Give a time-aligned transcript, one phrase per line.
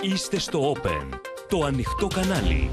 [0.00, 2.70] Είστε στο Open, το ανοιχτό κανάλι.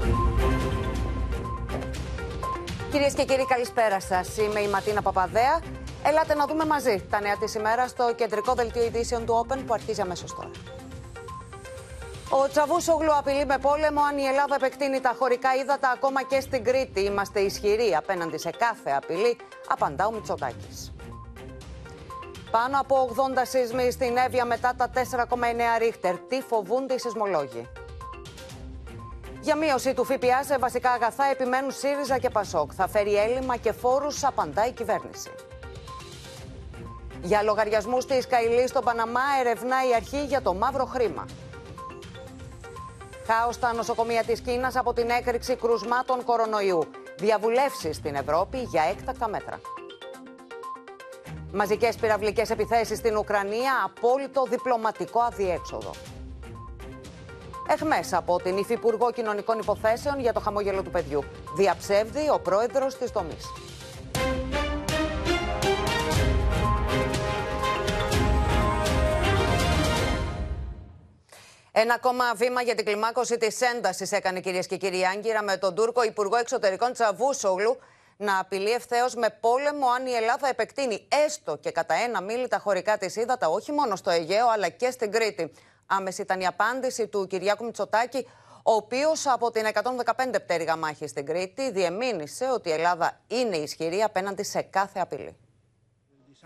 [2.90, 4.36] Κυρίες και κύριοι, καλησπέρα σας.
[4.36, 5.60] Είμαι η Ματίνα Παπαδέα.
[6.02, 9.72] Ελάτε να δούμε μαζί τα νέα της ημέρας στο κεντρικό δελτίο ειδήσεων του Open που
[9.72, 10.50] αρχίζει αμέσως τώρα.
[12.28, 16.64] Ο Τσαβούσογλου απειλεί με πόλεμο αν η Ελλάδα επεκτείνει τα χωρικά ύδατα ακόμα και στην
[16.64, 17.00] Κρήτη.
[17.00, 19.36] Είμαστε ισχυροί απέναντι σε κάθε απειλή,
[19.68, 20.93] απαντά ο Μητσοτάκης.
[22.60, 26.18] Πάνω από 80 σεισμοί στην Εύβοια μετά τα 4,9 ρίχτερ.
[26.18, 27.68] Τι φοβούνται οι σεισμολόγοι;
[29.40, 32.70] Για μείωση του ΦΠΑ σε βασικά αγαθά επιμένουν ΣΥΡΙΖΑ και ΠΑΣΟΚ.
[32.74, 35.30] Θα φέρει έλλειμμα και φόρους, απαντά η κυβέρνηση.
[37.22, 41.24] Για λογαριασμούς της Καηλή στον Παναμά ερευνά η αρχή για το μαύρο χρήμα.
[43.26, 46.90] Χάος στα νοσοκομεία της Κίνας από την έκρηξη κρουσμάτων κορονοϊού.
[47.16, 49.60] Διαβουλεύσεις στην Ευρώπη για έκτακτα μέτρα.
[51.56, 55.90] Μαζικές πυραυλικές επιθέσεις στην Ουκρανία, απόλυτο διπλωματικό αδιέξοδο.
[57.68, 61.24] Εχμέ από την Υφυπουργό Κοινωνικών Υποθέσεων για το χαμόγελο του παιδιού.
[61.56, 63.36] Διαψεύδει ο πρόεδρος της δομή.
[71.72, 75.74] Ένα ακόμα βήμα για την κλιμάκωση της έντασης έκανε κυρίες και κύριοι Άγκυρα με τον
[75.74, 77.76] Τούρκο Υπουργό Εξωτερικών Τσαβούσογλου
[78.16, 82.58] να απειλεί ευθέως με πόλεμο αν η Ελλάδα επεκτείνει έστω και κατά ένα μίλι τα
[82.58, 85.52] χωρικά της ύδατα, όχι μόνο στο Αιγαίο αλλά και στην Κρήτη.
[85.86, 88.26] Άμεση ήταν η απάντηση του Κυριάκου Μητσοτάκη,
[88.62, 94.02] ο οποίος από την 115 πτέρυγα μάχη στην Κρήτη διεμήνυσε ότι η Ελλάδα είναι ισχυρή
[94.02, 95.36] απέναντι σε κάθε απειλή.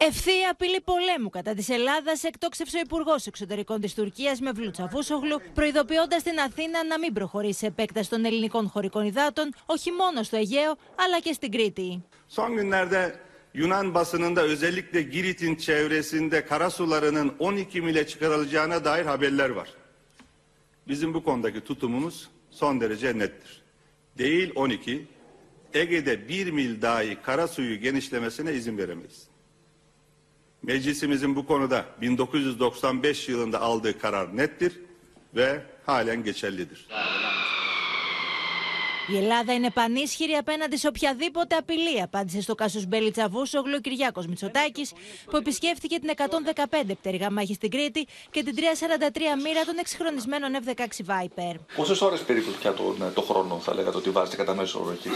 [0.01, 6.23] Ευθεία απειλή πολέμου κατά της Ελλάδας εκτόξευσε ο Υπουργός Εξωτερικών της Τουρκίας με Βλουτσαβούσογλου, προειδοποιώντας
[6.23, 10.77] την Αθήνα να μην προχωρήσει σε επέκταση των ελληνικών χωρικών υδάτων, όχι μόνο στο Αιγαίο,
[10.95, 12.03] αλλά και στην Κρήτη.
[12.37, 13.21] Son günlerde
[13.55, 19.69] Yunan basınında özellikle Girit'in çevresinde karasularının 12 mile çıkarılacağına dair haberler var.
[20.89, 23.63] Bizim bu konudaki tutumumuz son derece nettir.
[24.19, 25.07] Değil 12,
[25.75, 29.29] Ege'de 1 mil dahi karasuyu genişlemesine izin veremeyiz.
[30.63, 34.81] Meclisimizin bu konuda 1995 yılında aldığı karar nettir
[35.37, 36.87] ve halen geçerlidir.
[39.13, 44.27] Η Ελλάδα είναι πανίσχυρη απέναντι σε οποιαδήποτε απειλή, απάντησε στο Κάσος Μπέλη Τσαβούσογλου ο Κυριάκος
[44.27, 44.93] Μητσοτάκης,
[45.31, 48.61] που επισκέφθηκε την 115 πτέρυγα μάχη στην Κρήτη και την 343
[49.45, 51.55] μοίρα των εξυγχρονισμένων F-16 Viper.
[51.77, 55.09] Πόσες ώρες περίπου πια το, το χρόνο θα λέγατε ότι βάζετε κατά μέσο όρο εκεί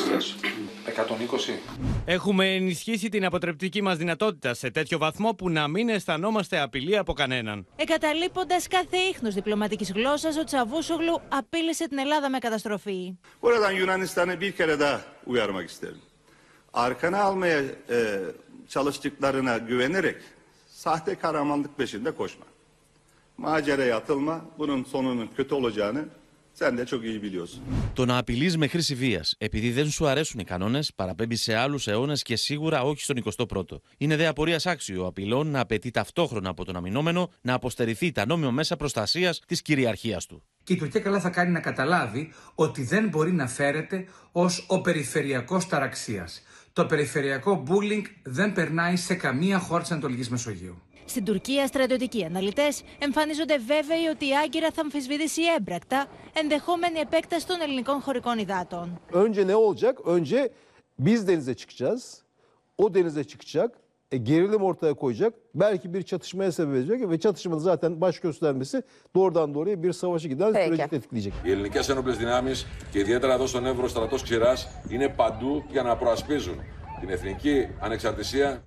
[0.87, 1.59] 120.
[2.05, 7.13] Έχουμε ενισχύσει την αποτρεπτική μας δυνατότητα σε τέτοιο βαθμό που να μην αισθανόμαστε απειλή από
[7.13, 7.67] κανέναν.
[7.77, 13.19] Eγκαταλείποντα κάθε ίχνος διπλωματικής γλώσσας, ο Τσαβούσογλου απείλησε την Ελλάδα με καταστροφή.
[13.41, 16.01] Buradan Yunanistan'ı bir kere daha uyarmak isterim.
[16.75, 18.21] Arkana almaya e,
[18.69, 20.17] çalıştıklarına güvenerek
[20.69, 22.45] sahte kahramanlık peşinde koşma.
[23.39, 26.05] Maceraya atılma, bunun sonunun kötü olacağını
[26.53, 27.61] sen de çok iyi biliyorsun.
[27.95, 31.87] Το να απειλείς με χρήση βίας επειδή δεν σου αρέσουν οι κανόνες παραπέμπει σε άλλους
[31.87, 33.81] αιώνες και σίγουρα όχι στον 21ο.
[33.97, 38.51] Είναι δε απορίας άξιο απειλών να απαιτεί ταυτόχρονα από τον αμυνόμενο να αποστερηθεί τα νόμιμο
[38.51, 40.43] μέσα προστασίας της κυριαρχίας του.
[40.65, 44.81] Και η Τουρκία καλά θα κάνει να καταλάβει ότι δεν μπορεί να φέρεται ως ο
[44.81, 46.43] περιφερειακός ταραξίας.
[46.73, 50.83] Το περιφερειακό bullying δεν περνάει σε καμία χώρα της Ανατολικής Μεσογείου.
[51.13, 57.61] Στην Τουρκία, στρατιωτικοί αναλυτές εμφανίζονται βέβαιοι ότι η Άγκυρα θα αμφισβητήσει έμπρακτα ενδεχόμενη επέκταση των
[57.61, 59.01] ελληνικών χωρικών υδάτων.
[59.13, 60.01] Önce ne olacak?
[60.07, 60.51] Önce
[60.99, 62.23] biz denize çıkacağız.
[62.79, 63.71] O denize çıkacak.
[64.13, 65.35] E, gerilim ortaya koyacak.
[65.55, 68.83] Belki bir çatışmaya sebep verecek ve çatışmanın zaten baş göstermesi
[69.15, 70.65] doğrudan doğruya bir savaşa giden Peki.
[70.67, 71.33] süreci tetikleyecek.
[71.45, 75.97] Οι ελληνικές ένοπλες δυνάμεις και ιδιαίτερα εδώ στον Εύρο στρατός Ξηράς είναι παντού για να
[75.97, 76.57] προασπίζουν
[77.01, 78.63] την εθνική ανεξαρτησία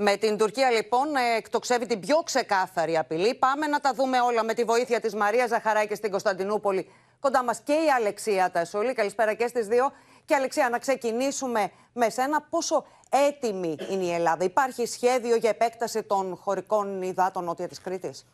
[0.00, 3.34] Με την Τουρκία λοιπόν ε, εκτοξεύει την πιο ξεκάθαρη απειλή.
[3.34, 6.90] Πάμε να τα δούμε όλα με τη βοήθεια της Μαρία Ζαχαράκη στην Κωνσταντινούπολη.
[7.20, 8.92] Κοντά μας και η Αλεξία Τασούλη.
[8.92, 9.92] Καλησπέρα και στις δύο.
[10.24, 12.42] Και Αλεξία, να ξεκινήσουμε με σένα.
[12.50, 18.26] Πόσο έτοιμη είναι η Ελλάδα; Υπάρχει σχέδιο για επέκταση των χωρικών υδάτων νότια της Κρήτης;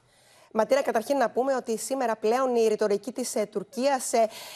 [0.57, 4.11] Ματίνα, καταρχήν να πούμε ότι σήμερα πλέον η ρητορική της Τουρκίας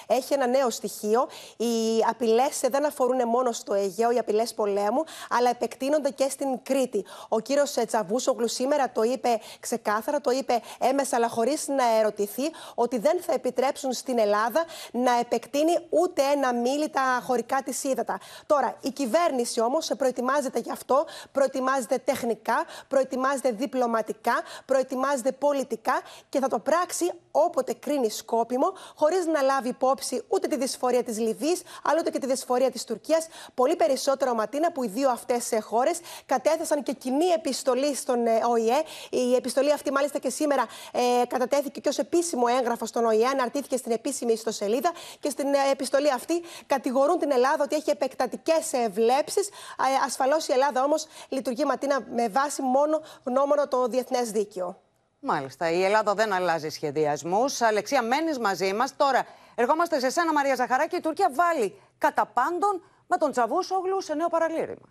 [0.06, 1.28] έχει ένα νέο στοιχείο.
[1.56, 7.04] Οι απειλές δεν αφορούν μόνο στο Αιγαίο, οι απειλές πολέμου, αλλά επεκτείνονται και στην Κρήτη.
[7.28, 12.98] Ο κύριος Τσαβούσογλου σήμερα το είπε ξεκάθαρα, το είπε έμεσα, αλλά χωρίς να ερωτηθεί, ότι
[12.98, 18.18] δεν θα επιτρέψουν στην Ελλάδα να επεκτείνει ούτε ένα μίλι τα χωρικά της ύδατα.
[18.46, 24.34] Τώρα, η κυβέρνηση όμως προετοιμάζεται γι' αυτό, προετοιμάζεται τεχνικά, προετοιμάζεται διπλωματικά,
[24.64, 30.46] προετοιμάζεται πολιτικά πραγματικά και θα το πράξει όποτε κρίνει σκόπιμο, χωρίς να λάβει υπόψη ούτε
[30.46, 33.26] τη δυσφορία της Λιβύης, αλλά ούτε και τη δυσφορία της Τουρκίας.
[33.54, 38.82] Πολύ περισσότερο, Ματίνα, που οι δύο αυτές χώρες κατέθεσαν και κοινή επιστολή στον ε, ΟΗΕ.
[39.10, 43.76] Η επιστολή αυτή, μάλιστα και σήμερα, ε, κατατέθηκε και ως επίσημο έγγραφο στον ΟΗΕ, αναρτήθηκε
[43.76, 49.40] στην επίσημη ιστοσελίδα και στην ε, επιστολή αυτή κατηγορούν την Ελλάδα ότι έχει επεκτατικές βλέψει.
[49.40, 54.87] Ε, Ασφαλώς η Ελλάδα όμως λειτουργεί, Ματίνα, με βάση μόνο γνώμονο το διεθνές δίκαιο.
[55.20, 55.70] Μάλιστα.
[55.70, 57.60] Η Ελλάδα δεν αλλάζει σχεδιασμούς.
[57.60, 58.96] Αλεξία, μένεις μαζί μας.
[58.96, 60.96] Τώρα, ερχόμαστε σε σένα, Μαρία Ζαχαράκη.
[60.96, 64.88] Η Τουρκία βάλει κατά πάντων με τον Τσαβούσογλου σε νέο παραλήρημα.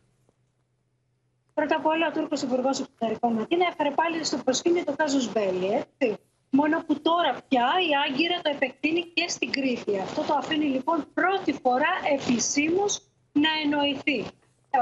[1.54, 5.72] Πρώτα απ' όλα, ο Τούρκος Υπουργός Εξωτερικών Ματίνα έφερε πάλι στο προσκήνιο το Κάζο Μπέλι.
[5.72, 6.18] Έτσι.
[6.50, 10.00] Μόνο που τώρα πια η Άγκυρα το επεκτείνει και στην Κρήτη.
[10.00, 13.02] Αυτό το αφήνει λοιπόν πρώτη φορά επισήμως
[13.32, 14.28] να εννοηθεί.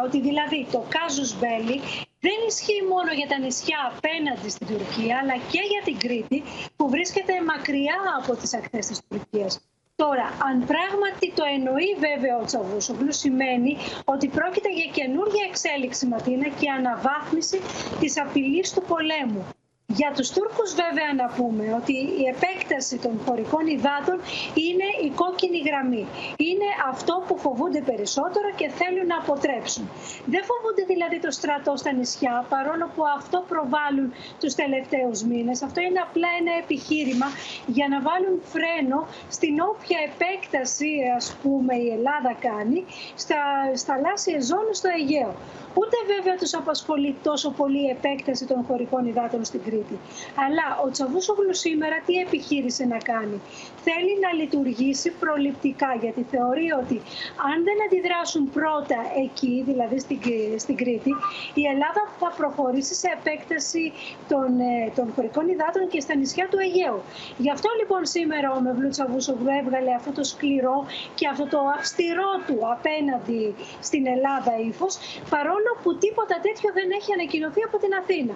[0.06, 1.82] Ότι δηλαδή το Κάζους Μπέλι
[2.20, 6.44] δεν ισχύει μόνο για τα νησιά απέναντι στην Τουρκία, αλλά και για την Κρήτη
[6.76, 9.62] που βρίσκεται μακριά από τις ακτές της Τουρκίας.
[9.96, 16.48] Τώρα, αν πράγματι το εννοεί βέβαια ο Τσαβούσογλου, σημαίνει ότι πρόκειται για καινούργια εξέλιξη Ματίνα
[16.48, 17.60] και αναβάθμιση
[18.00, 19.46] της απειλής του πολέμου.
[19.88, 24.18] Για τους Τούρκους βέβαια να πούμε ότι η επέκταση των χωρικών υδάτων
[24.68, 26.06] είναι η κόκκινη γραμμή.
[26.48, 29.90] Είναι αυτό που φοβούνται περισσότερο και θέλουν να αποτρέψουν.
[30.34, 35.62] Δεν φοβούνται δηλαδή το στρατό στα νησιά παρόλο που αυτό προβάλλουν τους τελευταίους μήνες.
[35.68, 37.28] Αυτό είναι απλά ένα επιχείρημα
[37.76, 39.00] για να βάλουν φρένο
[39.36, 42.86] στην όποια επέκταση ας πούμε η Ελλάδα κάνει
[43.24, 43.42] στα,
[43.82, 45.32] στα λάσιες ζώνες στο Αιγαίο.
[45.80, 49.98] Ούτε βέβαια τους απασχολεί τόσο πολύ η επέκταση των χωρικών υδάτων στην Κρήτη.
[50.46, 53.42] Αλλά ο Τσαβούσογλου σήμερα τι επιχείρησε να κάνει;
[53.88, 56.98] Θέλει να λειτουργήσει προληπτικά γιατί θεωρεί ότι
[57.50, 60.20] αν δεν αντιδράσουν πρώτα εκεί, δηλαδή στην,
[60.64, 61.12] στην Κρήτη,
[61.54, 63.94] η Ελλάδα θα προχωρήσει σε επέκταση
[64.32, 67.00] των, ε, των χωρικών υδάτων και στα νησιά του Αιγαίου.
[67.38, 70.78] Γι' αυτό λοιπόν σήμερα ο Μευλού Τσαβούσογλου έβγαλε αυτό το σκληρό
[71.16, 73.56] και αυτό το αυστηρό του απέναντι
[73.88, 74.94] στην Ελλάδα ύφος,
[75.30, 78.36] παρόλο που τίποτα τέτοιο δεν έχει ανακοινωθεί από την Αθήνα.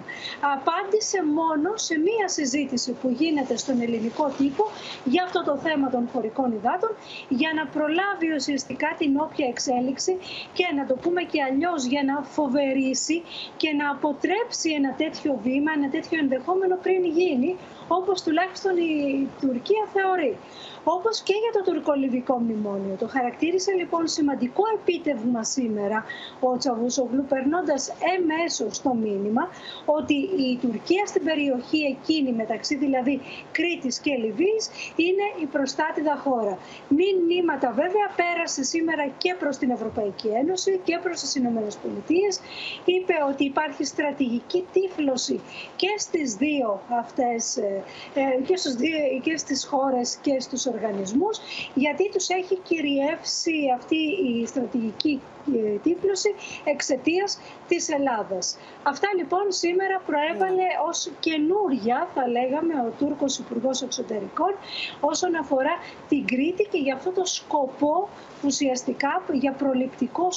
[0.56, 4.64] Απάντησε μόνο σε μία συζήτηση που γίνεται στον ελληνικό τύπο
[5.04, 6.92] για αυτό το θέμα των χωρικών υδάτων,
[7.28, 10.12] για να προλάβει ουσιαστικά την όποια εξέλιξη
[10.52, 13.22] και να το πούμε και αλλιώς για να φοβερήσει
[13.56, 17.50] και να αποτρέψει ένα τέτοιο βήμα, ένα τέτοιο ενδεχόμενο πριν γίνει,
[17.98, 20.36] όπως τουλάχιστον η Τουρκία θεωρεί
[20.84, 22.94] όπως και για το τουρκολιβικό μνημόνιο.
[22.98, 26.04] Το χαρακτήρισε λοιπόν σημαντικό επίτευγμα σήμερα
[26.40, 29.48] ο Τσαβούσογλου περνώντας εμέσως το μήνυμα
[29.84, 33.20] ότι η Τουρκία στην περιοχή εκείνη μεταξύ δηλαδή
[33.52, 34.64] Κρήτης και Λιβύης
[34.96, 36.58] είναι η προστάτηδα χώρα.
[36.88, 42.40] Μηνύματα βέβαια πέρασε σήμερα και προς την Ευρωπαϊκή Ένωση και προς τις Ηνωμένες Πολιτείες.
[42.84, 45.40] Είπε ότι υπάρχει στρατηγική τύφλωση
[45.76, 47.79] και στις δύο αυτές ε, ε,
[48.46, 51.38] και, στους δύο, και στις χώρες και στους οργανισμούς
[51.74, 55.20] γιατί τους έχει κυριεύσει αυτή η στρατηγική
[55.54, 56.34] ε, τύπλωση
[56.64, 58.56] εξαιτίας της Ελλάδας.
[58.82, 64.54] Αυτά λοιπόν σήμερα προέβαλε ως καινούρια, θα λέγαμε, ο Τούρκος Υπουργός Εξωτερικών
[65.00, 65.74] όσον αφορά
[66.08, 68.08] την Κρήτη και για αυτό το σκοπό
[68.44, 70.28] ουσιαστικά για προληπτικό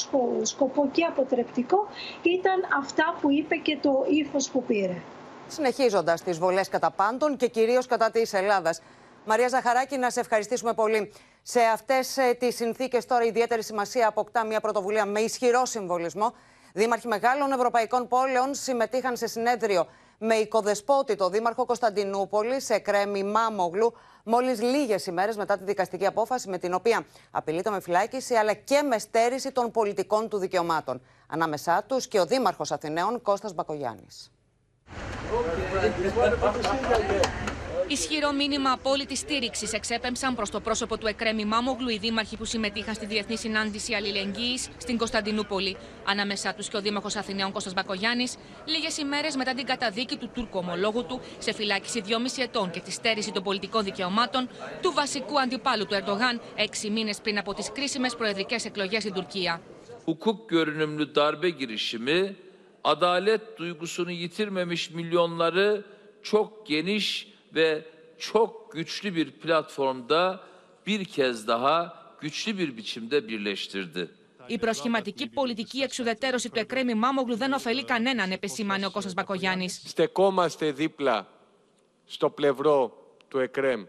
[0.41, 1.87] σκοπό και αποτρεπτικό
[2.21, 5.01] ήταν αυτά που είπε και το ύφος που πήρε.
[5.47, 8.81] Συνεχίζοντας τις βολές κατά πάντων και κυρίως κατά της Ελλάδας.
[9.25, 11.13] Μαρία Ζαχαράκη, να σε ευχαριστήσουμε πολύ.
[11.41, 16.33] Σε αυτές ε, τις συνθήκες, τώρα ιδιαίτερη σημασία αποκτά μια πρωτοβουλία με ισχυρό συμβολισμό.
[16.73, 19.87] Δήμαρχοι μεγάλων ευρωπαϊκών πόλεων συμμετείχαν σε συνέδριο
[20.17, 23.93] με οικοδεσπότη το Δήμαρχο Κωνσταντινούπολη, σε κρέμι Μάμογλου,
[24.23, 28.81] μόλις λίγες ημέρες μετά τη δικαστική απόφαση με την οποία απειλείται με φυλάκιση αλλά και
[28.81, 31.01] με στέρηση των πολιτικών του δικαιωμάτων.
[31.27, 34.32] Ανάμεσά τους και ο Δήμαρχος Αθηναίων Κώστας Μπακογιάννης.
[37.87, 42.93] Ισχυρό μήνυμα απόλυτη στήριξης εξέπεμψαν προς το πρόσωπο του Εκρέμι Μάμογλου οι δήμαρχοι που συμμετείχαν
[42.93, 45.77] στη Διεθνή Συνάντηση Αλληλεγγύης στην Κωνσταντινούπολη.
[46.05, 48.35] Ανάμεσά τους και ο Δήμαρχος Αθηναίων Κώστας Μπακογιάννης,
[48.65, 52.91] λίγες ημέρες μετά την καταδίκη του Τούρκου ομολόγου του σε φυλάκιση 2,5 ετών και τη
[52.91, 54.49] στέρηση των πολιτικών δικαιωμάτων
[54.81, 59.61] του βασικού αντιπάλου του Ερντογάν, έξι μήνες πριν από τις κρίσιμες προεδρικές εκλογές στην Τουρκία.
[60.05, 62.35] Hukuk görünümlü darbe girişimi
[62.83, 65.85] adalet duygusunu yitirmemiş milyonları
[66.23, 67.85] çok geniş ve
[68.17, 70.43] çok güçlü bir platformda
[70.87, 74.09] bir kez daha güçlü bir biçimde birleştirdi.
[74.47, 79.83] Η προσχηματική πολιτική εξουδετερώση του Εκρέμι Μάμογλου δεν ωφελεί κανέναν, επεσήμανε ο Κώστας Μπακογιάννης.
[79.85, 81.27] Στεκόμαστε δίπλα
[82.05, 82.97] στο πλευρό
[83.27, 83.83] του ΕΚΡΕΜ.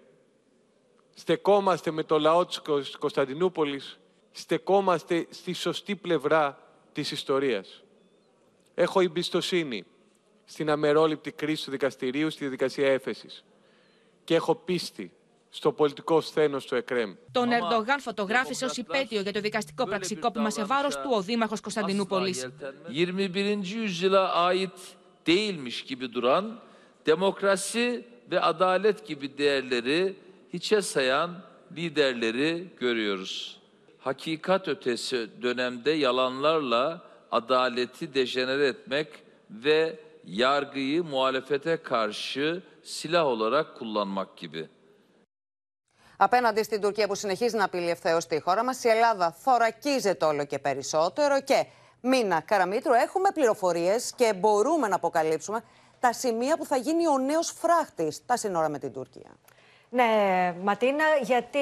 [1.14, 2.60] Στεκόμαστε με το λαό της
[2.98, 3.98] Κωνσταντινούπολης.
[4.32, 6.58] Στεκόμαστε στη σωστή πλευρά
[6.92, 7.83] της ιστορίας.
[8.74, 9.84] Έχω εμπιστοσύνη
[10.44, 13.44] στην αμερόληπτη κρίση του δικαστηρίου στη διαδικασία έφεσης.
[14.24, 15.12] Και έχω πίστη
[15.50, 17.14] στο πολιτικό σθένος του ΕΚΡΕΜ.
[17.32, 22.34] Τον Ερντογάν φωτογράφησε ως υπέτειο για το δικαστικό πραξικόπημα σε βάρο του ο Δήμαρχο Κωνσταντινούπολη.
[22.88, 23.62] 21.
[23.62, 26.60] yüzyıla ait değilmiş gibi duran
[27.06, 30.14] demokrasi ve adalet gibi değerleri
[30.52, 31.42] hiçe sayan
[31.76, 33.60] liderleri görüyoruz.
[33.98, 37.02] Hakikat ötesi dönemde yalanlarla
[37.38, 39.08] adaleti dejenere etmek
[39.50, 44.68] ve yargıyı muhalefete karşı silah olarak kullanmak gibi.
[46.16, 50.44] Απέναντι στην Τουρκία που συνεχίζει να απειλεί ευθέως τη χώρα μας, η Ελλάδα θωρακίζεται όλο
[50.44, 51.66] και περισσότερο και
[52.00, 55.62] μήνα Καραμίτρου έχουμε πληροφορίες και μπορούμε να αποκαλύψουμε
[56.00, 59.30] τα σημεία που θα γίνει ο νέος φράχτης στα σύνορα με την Τουρκία.
[59.96, 61.58] Ναι, Ματίνα, γιατί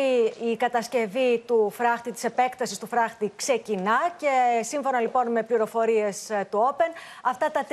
[0.50, 6.46] η κατασκευή του φράχτη, της επέκτασης του φράχτη ξεκινά και σύμφωνα λοιπόν με πληροφορίες ε,
[6.50, 7.66] του Open, αυτά τα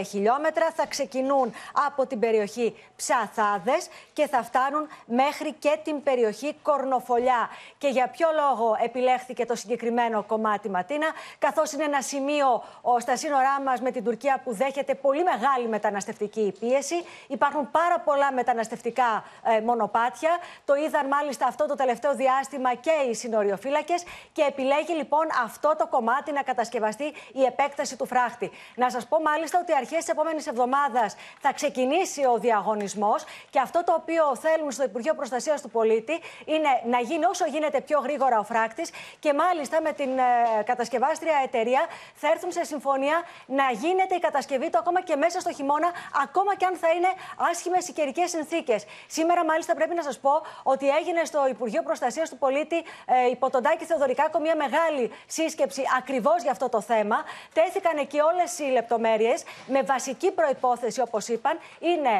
[0.06, 1.52] χιλιόμετρα θα ξεκινούν
[1.86, 7.48] από την περιοχή Ψαθάδες και θα φτάνουν μέχρι και την περιοχή Κορνοφολιά.
[7.78, 11.06] Και για ποιο λόγο επιλέχθηκε το συγκεκριμένο κομμάτι, Ματίνα,
[11.38, 12.62] καθώς είναι ένα σημείο
[13.00, 16.94] στα σύνορά μας με την Τουρκία που δέχεται πολύ μεγάλη μεταναστευτική πίεση.
[17.26, 20.30] Υπάρχουν πάρα πολλά μεταναστευτικά ε, μονοπάτια.
[20.64, 25.86] Το είδαν μάλιστα αυτό το τελευταίο διάστημα και οι συνοριοφύλακες και επιλέγει λοιπόν αυτό το
[25.86, 28.50] κομμάτι να κατασκευαστεί η επέκταση του φράχτη.
[28.74, 33.84] Να σας πω μάλιστα ότι αρχές της επόμενης εβδομάδας θα ξεκινήσει ο διαγωνισμός και αυτό
[33.84, 38.38] το οποίο θέλουν στο Υπουργείο Προστασίας του Πολίτη είναι να γίνει όσο γίνεται πιο γρήγορα
[38.38, 38.82] ο φράκτη
[39.18, 44.70] και μάλιστα με την ε, κατασκευάστρια εταιρεία θα έρθουν σε συμφωνία να γίνεται η κατασκευή
[44.70, 45.90] του ακόμα και μέσα στο χειμώνα,
[46.22, 47.08] ακόμα και αν θα είναι
[47.50, 48.84] άσχημες οι καιρικές συνθήκες.
[49.06, 53.50] Σήμερα, μάλιστα πρέπει να σας πω ότι έγινε στο Υπουργείο Προστασίας του Πολίτη ε, υπό
[53.50, 57.16] τον Τάκη Θεοδωρικάκο μια μεγάλη σύσκεψη ακριβώς για αυτό το θέμα.
[57.52, 62.14] Τέθηκαν εκεί όλες οι λεπτομέρειες με βασική προπόθεση, όπως είπαν, είναι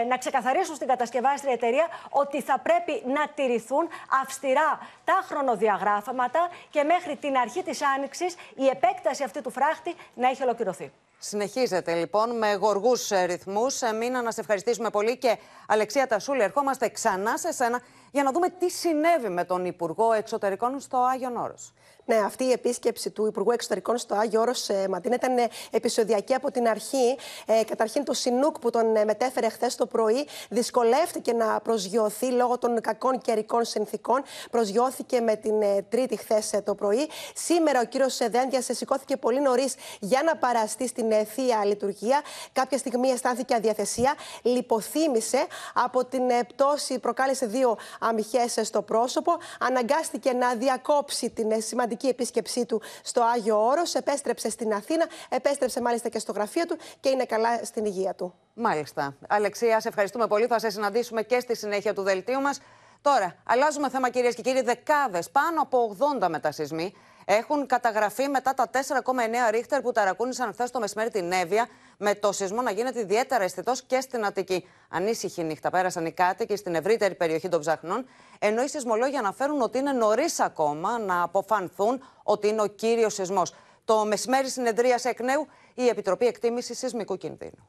[0.00, 3.88] ε, να ξεκαθαρίσουν στην κατασκευάστρια εταιρεία ότι θα πρέπει να τηρηθούν
[4.22, 4.78] αυστηρά
[5.12, 10.42] τα χρονοδιαγράφματα και μέχρι την αρχή της Άνοιξης η επέκταση αυτή του φράχτη να έχει
[10.42, 10.92] ολοκληρωθεί.
[11.18, 13.82] Συνεχίζεται λοιπόν με γοργούς ε, ρυθμούς.
[13.82, 18.32] Ε, Μήνα, να σε ευχαριστήσουμε πολύ και Αλεξία Τασούλη, ερχόμαστε ξανά σε σένα για να
[18.32, 21.72] δούμε τι συνέβη με τον Υπουργό Εξωτερικών στο Άγιον Όρος.
[22.04, 26.34] Ναι, αυτή η επίσκεψη του Υπουργού Εξωτερικών στο Άγιο Όρος ε, Ματίνα ήταν ε, επεισοδιακή
[26.34, 27.16] από την αρχή.
[27.46, 32.58] Ε, καταρχήν, το Σινούκ που τον ε, μετέφερε χθες το πρωί δυσκολεύτηκε να προσγειωθεί λόγω
[32.58, 34.22] των κακών καιρικών συνθήκων.
[34.50, 37.08] Προσγειώθηκε με την ε, Τρίτη χθες το πρωί.
[37.34, 42.20] Σήμερα ο κύριος Δένδια σηκώθηκε πολύ νωρίς για να παραστεί στην ε, θεία λειτουργία.
[42.52, 44.14] Κάποια στιγμή αισθάνθηκε αδιαθεσία.
[44.42, 49.32] Λιποθύμησε από την πτώση, προκάλεσε δύο αμυχέ στο πρόσωπο.
[49.60, 53.94] Αναγκάστηκε να διακόψει την σημαντική σημαντική επίσκεψή του στο Άγιο Όρος.
[53.94, 58.34] Επέστρεψε στην Αθήνα, επέστρεψε μάλιστα και στο γραφείο του και είναι καλά στην υγεία του.
[58.54, 59.14] Μάλιστα.
[59.28, 60.46] Αλεξία, σε ευχαριστούμε πολύ.
[60.46, 62.60] Θα σε συναντήσουμε και στη συνέχεια του δελτίου μας.
[63.02, 64.62] Τώρα, αλλάζουμε θέμα κυρίες και κύριοι.
[64.62, 66.94] Δεκάδες, πάνω από 80 μετασυσμοί
[67.24, 71.68] έχουν καταγραφεί μετά τα 4,9 ρίχτερ που ταρακούνησαν χθες το μεσημέρι την Εύβοια,
[72.02, 74.66] με το σεισμό να γίνεται ιδιαίτερα αισθητός και στην Αττική.
[74.88, 78.04] Ανήσυχη νύχτα πέρασαν οι κάτοικοι στην ευρύτερη περιοχή των ψαχνών,
[78.38, 83.54] ενώ οι σεισμολόγοι αναφέρουν ότι είναι νωρίς ακόμα να αποφανθούν ότι είναι ο κύριος σεισμός.
[83.84, 87.68] Το μεσημέρι συνεδρίασε εκ νέου η Επιτροπή Εκτίμησης Σεισμικού Κινδύνου.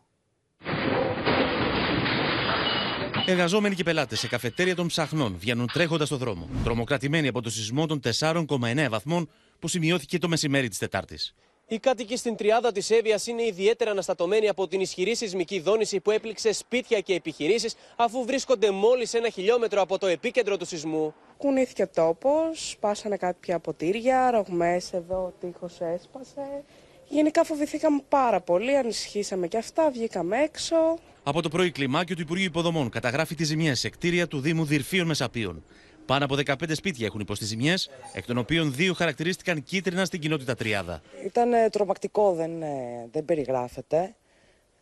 [3.25, 7.85] Εργαζόμενοι και πελάτες σε καφετέρια των ψαχνών βγαίνουν τρέχοντας στο δρόμο, τρομοκρατημένοι από το σεισμό
[7.85, 11.33] των 4,9 βαθμών που σημειώθηκε το μεσημέρι της Τετάρτης.
[11.73, 16.11] Οι κάτοικοι στην τριάδα της Εύβοιας είναι ιδιαίτερα αναστατωμένοι από την ισχυρή σεισμική δόνηση που
[16.11, 21.13] έπληξε σπίτια και επιχειρήσεις, αφού βρίσκονται μόλις ένα χιλιόμετρο από το επίκεντρο του σεισμού.
[21.37, 26.63] Κουνήθηκε ο τόπος, σπάσανε κάποια ποτήρια, ρογμές εδώ, ο τείχος έσπασε.
[27.09, 30.75] Γενικά φοβηθήκαμε πάρα πολύ, ανησυχήσαμε και αυτά, βγήκαμε έξω.
[31.23, 35.07] Από το πρωί, κλιμάκιο του Υπουργείου Υποδομών καταγράφει τι ζημιέ σε κτίρια του Δήμου Δυρφίων
[35.07, 35.63] Μεσαπίων.
[36.05, 40.55] Πάνω από 15 σπίτια έχουν υποστεί ζημιές, εκ των οποίων δύο χαρακτηρίστηκαν κίτρινα στην κοινότητα
[40.55, 41.01] Τριάδα.
[41.25, 44.15] Ήταν ε, τρομακτικό, δεν, ε, δεν περιγράφεται.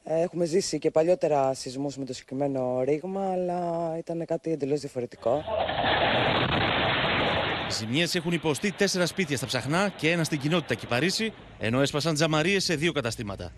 [0.03, 5.43] Ε, έχουμε ζήσει και παλιότερα σεισμούς με το συγκεκριμένο ρήγμα, αλλά ήταν κάτι εντελώς διαφορετικό.
[7.69, 12.13] Οι ζημιές έχουν υποστεί τέσσερα σπίτια στα ψαχνά και ένα στην κοινότητα Κυπαρίσι, ενώ έσπασαν
[12.13, 13.51] τζαμαρίες σε δύο καταστήματα.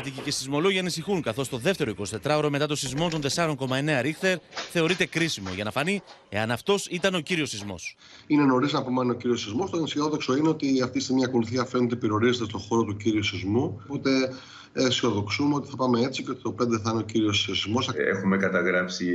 [0.00, 1.92] Κάτοικοι και σεισμολόγοι ανησυχούν, καθώς το δεύτερο
[2.22, 4.38] 24ωρο μετά το σεισμό των 4,9 ρίχτερ
[4.70, 7.96] θεωρείται κρίσιμο για να φανεί εάν αυτός ήταν ο κύριος σεισμός.
[8.26, 9.70] Είναι νωρίς να πούμε αν είναι ο κύριος σεισμός.
[9.70, 13.80] Το αισιόδοξο είναι ότι αυτή τη στιγμή ακολουθία φαίνεται περιορίζεται στον χώρο του κύριου σεισμού.
[13.84, 14.10] Οπότε
[14.72, 17.90] αισιοδοξούμε ότι θα πάμε έτσι και ότι το 5 θα είναι ο κύριος σεισμός.
[17.94, 19.06] Έχουμε καταγράψει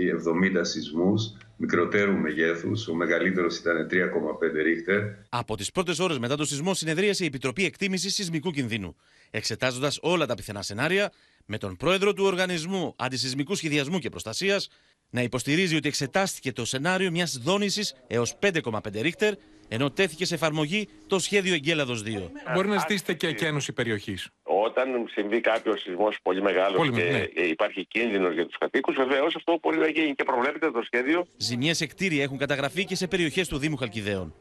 [0.57, 2.87] 70 σεισμούς μικροτέρου μεγέθους.
[2.87, 5.01] Ο μεγαλύτερος ήταν 3,5 ρίχτερ.
[5.29, 8.95] Από τις πρώτες ώρες μετά το σεισμό συνεδρίασε η Επιτροπή Εκτίμησης Σεισμικού Κινδύνου,
[9.31, 11.11] εξετάζοντας όλα τα πιθανά σενάρια,
[11.45, 14.69] με τον πρόεδρο του Οργανισμού Αντισυσμικού Σχεδιασμού και Προστασίας
[15.09, 19.33] να υποστηρίζει ότι εξετάστηκε το σενάριο μιας δόνησης έως 5,5 ρίχτερ,
[19.67, 22.31] ενώ τέθηκε σε εφαρμογή το σχέδιο Εγκέλαδος 2.
[22.53, 24.29] Μπορεί να ζητήσετε και εκένωση περιοχής.
[24.65, 27.41] Όταν συμβεί κάποιο σεισμός πολύ μεγάλος Πολύ και μεγάλο, ναι.
[27.41, 31.27] υπάρχει κίνδυνος για τους κατοίκους, βεβαίως αυτό μπορεί να γίνει και προβλέπεται το σχέδιο.
[31.37, 34.35] Ζημιέ σε κτίρια έχουν καταγραφεί και σε περιοχές του Δήμου Χαλκιδαίων.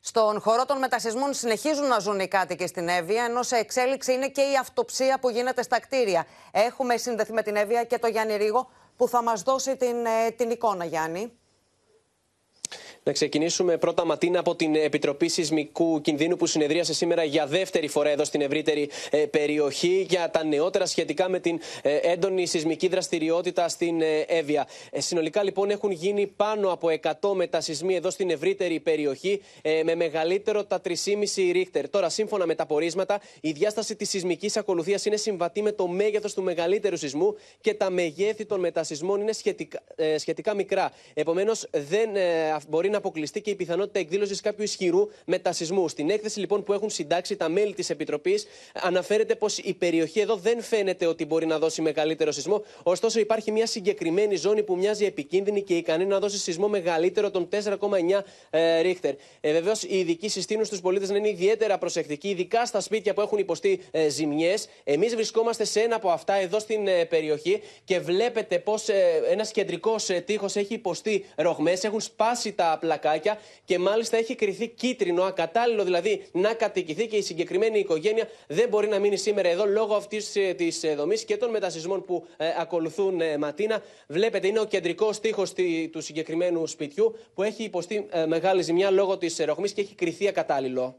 [0.00, 4.28] Στον χώρο των μετασυσμών συνεχίζουν να ζουν οι κάτοικοι στην Εύβοια, ενώ σε εξέλιξη είναι
[4.28, 6.26] και η αυτοψία που γίνεται στα κτίρια.
[6.52, 10.30] Έχουμε συνδεθεί με την Εύβοια και το Γιάννη Ρίγο, που θα μας δώσει την, ε,
[10.30, 11.32] την εικόνα, Γιάννη.
[13.06, 18.08] Να ξεκινήσουμε πρώτα, Ματίνα, από την Επιτροπή Σεισμικού Κινδύνου που συνεδρίασε σήμερα για δεύτερη φορά
[18.10, 23.68] εδώ στην ευρύτερη ε, περιοχή για τα νεότερα σχετικά με την ε, έντονη σεισμική δραστηριότητα
[23.68, 24.66] στην ε, Εύβοια.
[24.90, 26.88] Ε, Συνολικά, λοιπόν, έχουν γίνει πάνω από
[27.20, 30.94] 100 μετασυσμοί εδώ στην ευρύτερη περιοχή ε, με μεγαλύτερο τα 3,5
[31.52, 31.88] ρίχτερ.
[31.88, 36.34] Τώρα, σύμφωνα με τα πορίσματα, η διάσταση της σεισμικής ακολουθίας είναι συμβατή με το μέγεθος
[36.34, 40.92] του μεγαλύτερου σεισμού και τα μεγέθη των μετασυσμών είναι σχετικά, ε, σχετικά μικρά.
[41.14, 45.88] Επομένως, δεν ε, μπορεί να αποκλειστεί και η πιθανότητα εκδήλωσης κάποιου ισχυρού μετασυσμού.
[45.88, 50.36] Στην έκθεση λοιπόν που έχουν συντάξει τα μέλη της Επιτροπής, αναφέρεται πως η περιοχή εδώ
[50.36, 52.62] δεν φαίνεται ότι μπορεί να δώσει μεγαλύτερο σεισμό.
[52.82, 57.48] Ωστόσο, υπάρχει μια συγκεκριμένη ζώνη που μοιάζει επικίνδυνη και ικανή να δώσει σεισμό μεγαλύτερο των
[57.52, 57.68] 4,9
[58.50, 59.14] ε, ρίχτερ.
[59.40, 63.20] Ε, Βεβαίως, οι ειδικοί συστήνουν στους πολίτες να είναι ιδιαίτερα προσεκτικοί, ειδικά στα σπίτια που
[63.20, 64.68] έχουν υποστεί ε, ζημιές.
[64.84, 69.50] Εμείς βρισκόμαστε σε ένα από αυτά εδώ στην ε, περιοχή και βλέπετε πως ε, ένας
[69.50, 75.22] κεντρικός ε, τείχος έχει υποστεί ρογμές, έχουν σπάσει τα πλακάκια και μάλιστα έχει κρυθεί κίτρινο,
[75.22, 79.94] ακατάλληλο δηλαδή να κατοικηθεί και η συγκεκριμένη οικογένεια δεν μπορεί να μείνει σήμερα εδώ λόγω
[79.94, 83.82] αυτής της δομής και των μετασυσμών που ε, ακολουθούν ε, Ματίνα.
[84.06, 85.42] Βλέπετε, είναι ο κεντρικός τείχο
[85.90, 90.28] του συγκεκριμένου σπιτιού που έχει υποστεί ε, μεγάλη ζημιά λόγω της ρογμή και έχει κρυθεί
[90.28, 90.98] ακατάλληλο.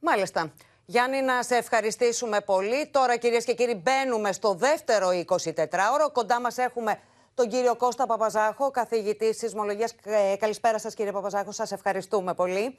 [0.00, 0.52] Μάλιστα.
[0.86, 2.88] Γιάννη, να σε ευχαριστήσουμε πολύ.
[2.90, 6.12] Τώρα, κυρίες και κύριοι, μπαίνουμε στο δεύτερο 24ωρο.
[6.12, 7.00] Κοντά μας έχουμε
[7.34, 9.94] τον κύριο Κώστα Παπαζάχο, καθηγητή σεισμολογίας.
[10.04, 11.52] Ε, καλησπέρα σας, κύριε Παπαζάχο.
[11.52, 12.76] Σας ευχαριστούμε πολύ.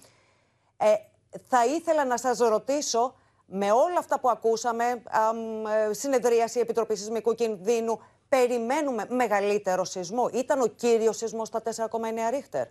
[0.78, 0.94] Ε,
[1.48, 3.16] θα ήθελα να σας ρωτήσω,
[3.46, 10.62] με όλα αυτά που ακούσαμε, αμ, ε, συνεδρίαση Επιτροπής Σεισμικού Κινδύνου, περιμένουμε μεγαλύτερο σεισμό; Ήταν
[10.62, 12.68] ο κύριος σεισμός στα 4,9 ρίχτερ;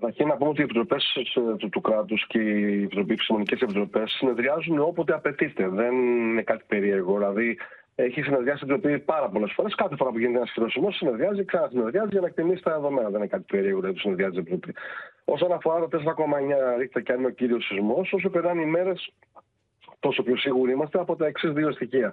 [0.00, 4.78] Καταρχήν να πούμε ότι οι επιτροπές του, του κράτους και οι επιτροπέ, επιστημονικέ επιτροπές συνεδριάζουν
[4.78, 5.68] όποτε απαιτείται.
[5.68, 7.16] Δεν είναι κάτι περίεργο.
[7.16, 7.58] Δηλαδή,
[8.02, 9.74] έχει συνεδριάσει η Επιτροπή πάρα πολλές φορές.
[9.74, 13.08] Κάθε φορά που γίνεται ένας χειροσυμό, συνεδριάζει, ξανασυνεδριάζει για να εκτιμήσει τα δεδομένα.
[13.08, 14.74] Δεν είναι κάτι περίεργο δηλαδή, που συνεδριάζει η Επιτροπή.
[15.24, 19.12] Όσον αφορά το 4,9 ρίχτα και αν είναι ο κύριος σεισμός, όσο περνάνε οι μέρες,
[20.00, 22.12] τόσο πιο σίγουροι είμαστε από τα εξής δύο στοιχεία.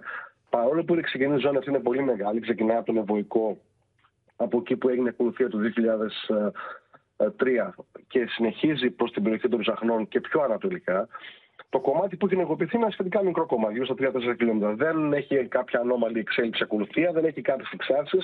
[0.49, 3.57] Παρόλο που η ξεκινή ζώνη αυτή είναι πολύ μεγάλη, ξεκινάει από τον Ευωικό,
[4.35, 5.59] από εκεί που έγινε η ακολουθία του
[7.17, 7.69] 2003
[8.07, 11.07] και συνεχίζει προς την περιοχή των Ψαχνών και πιο ανατολικά,
[11.69, 14.73] το κομμάτι που έχει ενεργοποιηθεί είναι ένα σχετικά μικρό κομμάτι, γύρω στα 3-4 χιλιόμετρα.
[14.73, 18.17] Δεν έχει κάποια ανώμαλη εξέλιξη ακολουθία, δεν έχει κάποιε εξάρσει.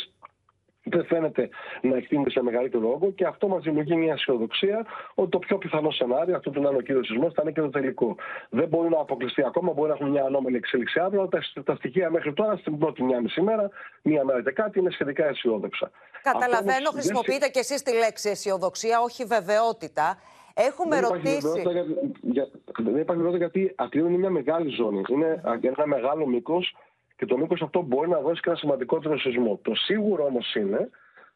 [0.85, 1.49] Δεν φαίνεται
[1.81, 5.91] να εκτείνεται σε μεγαλύτερο όγκο και αυτό μας δημιουργεί μια αισιοδοξία ότι το πιο πιθανό
[5.91, 8.15] σενάριο, αυτό που να είναι ο κύριος σεισμός, θα είναι και το τελικό.
[8.49, 11.75] Δεν μπορεί να αποκλειστεί ακόμα, μπορεί να έχουμε μια ανώμαλη εξέλιξη αύριο, αλλά τα, τα
[11.75, 13.69] στοιχεία μέχρι τώρα, στην πρώτη μια μισή μέρα,
[14.01, 15.91] μία μέρα και κάτι, είναι σχετικά αισιόδοξα.
[16.23, 20.17] Καταλαβαίνω, Αυτό όμως χρησιμοποιείτε κι εσείς τη λέξη αισιοδοξία, όχι βεβαιότητα.
[20.55, 21.47] Έχουμε δεν υπάρχει ρωτήσει.
[21.47, 22.47] βεβαιότητα για- για-
[22.81, 25.01] δεν υπάρχει βεβαιότητα γιατί Ατλίων είναι μια μεγάλη ζώνη.
[25.09, 26.75] Είναι ένα μεγάλο μήκος
[27.15, 29.59] και το μήκος αυτό μπορεί να δώσει και ένα σημαντικότερο σεισμό.
[29.61, 30.89] Το σίγουρο όμως είναι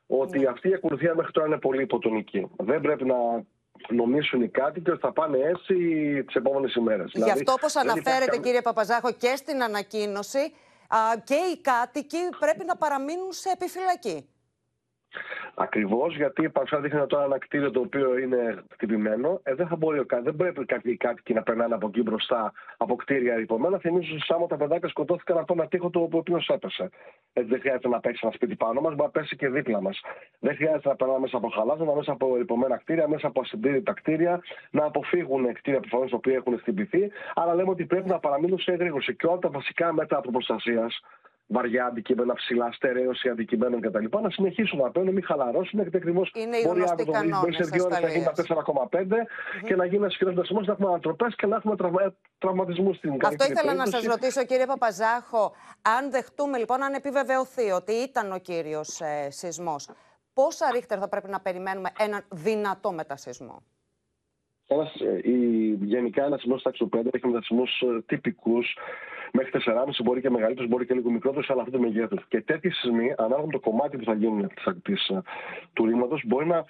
[0.08, 0.48] ότι Ναι.
[0.48, 2.48] αυτή η ακολουθία μέχρι τώρα είναι πολύ υποτονική.
[2.58, 3.16] Δεν πρέπει να
[3.90, 5.76] νομίσουν οι κάτοικοι ότι θα πάνε έτσι
[6.26, 7.12] τις επόμενες ημέρες.
[7.16, 10.54] Γι' αυτό, όπως αναφέρετε, κύριε Παπαζάχο, και στην ανακοίνωση,
[10.88, 14.30] α, και οι κάτοικοι πρέπει να παραμείνουν σε επιφυλακή.
[15.60, 19.40] Ακριβώς γιατί η Παρσά δείχνει τώρα ένα κτίριο το οποίο είναι χτυπημένο.
[19.44, 22.02] Ε, δεν, θα μπορεί, ο κα- δεν πρέπει κάποιοι οι κάτοικοι να περνάνε από εκεί
[22.02, 23.78] μπροστά από κτίρια ρηπομένα.
[23.78, 26.90] Θυμίζω ότι Σάμο τα παιδάκια σκοτώθηκαν από ένα τείχο το οποίο έπεσε.
[27.34, 30.02] Ε, δεν χρειάζεται να πέσει ένα σπίτι πάνω μας, μπορεί να πέσει και δίπλα μας.
[30.40, 34.42] Δεν χρειάζεται να περνάμε μέσα από χαλάζωνα, μέσα από ρηπομένα κτίρια, μέσα από ασυντήρητα κτίρια,
[34.72, 37.12] να αποφύγουν κτίρια προφανώς τα οποία έχουν χτυπηθεί.
[37.36, 39.16] Αλλά λέμε ότι πρέπει να παραμείνουν σε εγρήγορση.
[39.16, 41.02] Και όλα τα βασικά μέτρα προστασίας
[41.48, 44.06] βαριά αντικείμενα, ψηλά στερέωση αντικειμένων κτλ.
[44.22, 47.30] Να συνεχίσουν να παίρνουν, μην χαλαρώσουν, γιατί ακριβώς Είναι οι μπορεί γνωστοί αύριο το βράδυ,
[47.40, 48.34] μπορεί σε κανόνες δύο ώρες να γίνει τα
[48.92, 49.28] 4,5
[49.66, 52.14] και να γίνει ένας ισχυρό δασμός, να έχουμε ανατροπές και να έχουμε τραυμα...
[52.38, 54.06] τραυματισμούς στην Αυτό καλύτερη ήθελα να περίπτωση.
[54.06, 55.54] σας ρωτήσω, κύριε Παπαζάχο.
[55.82, 59.90] Αν δεχτούμε, λοιπόν, αν επιβεβαιωθεί ότι ήταν ο κύριος ε, σεισμός,
[60.34, 63.64] πόσα ρίχτερ θα πρέπει να περιμένουμε έναν δυνατό μετασυσμό.
[64.68, 65.38] Ένας, ε, η,
[65.82, 67.64] γενικά ένας σεισμό τάξη του 5 έχει μετασυσμού
[68.06, 68.78] τυπικούς
[69.32, 72.26] μέχρι 4,5 μπορεί και μεγαλύτερους, μπορεί και λίγο μικρότερους, αλλά αυτό το μεγέθους.
[72.28, 74.52] Και τέτοιοι σεισμοί, ανάλογα με το κομμάτι που θα γίνουν
[74.84, 75.22] της, ε,
[75.74, 76.66] του ρήματος, μπορεί να.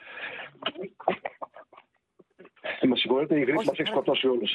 [2.81, 4.51] Με συγχωρείτε, η γρήπη μας έχει σκοτώσει όλους.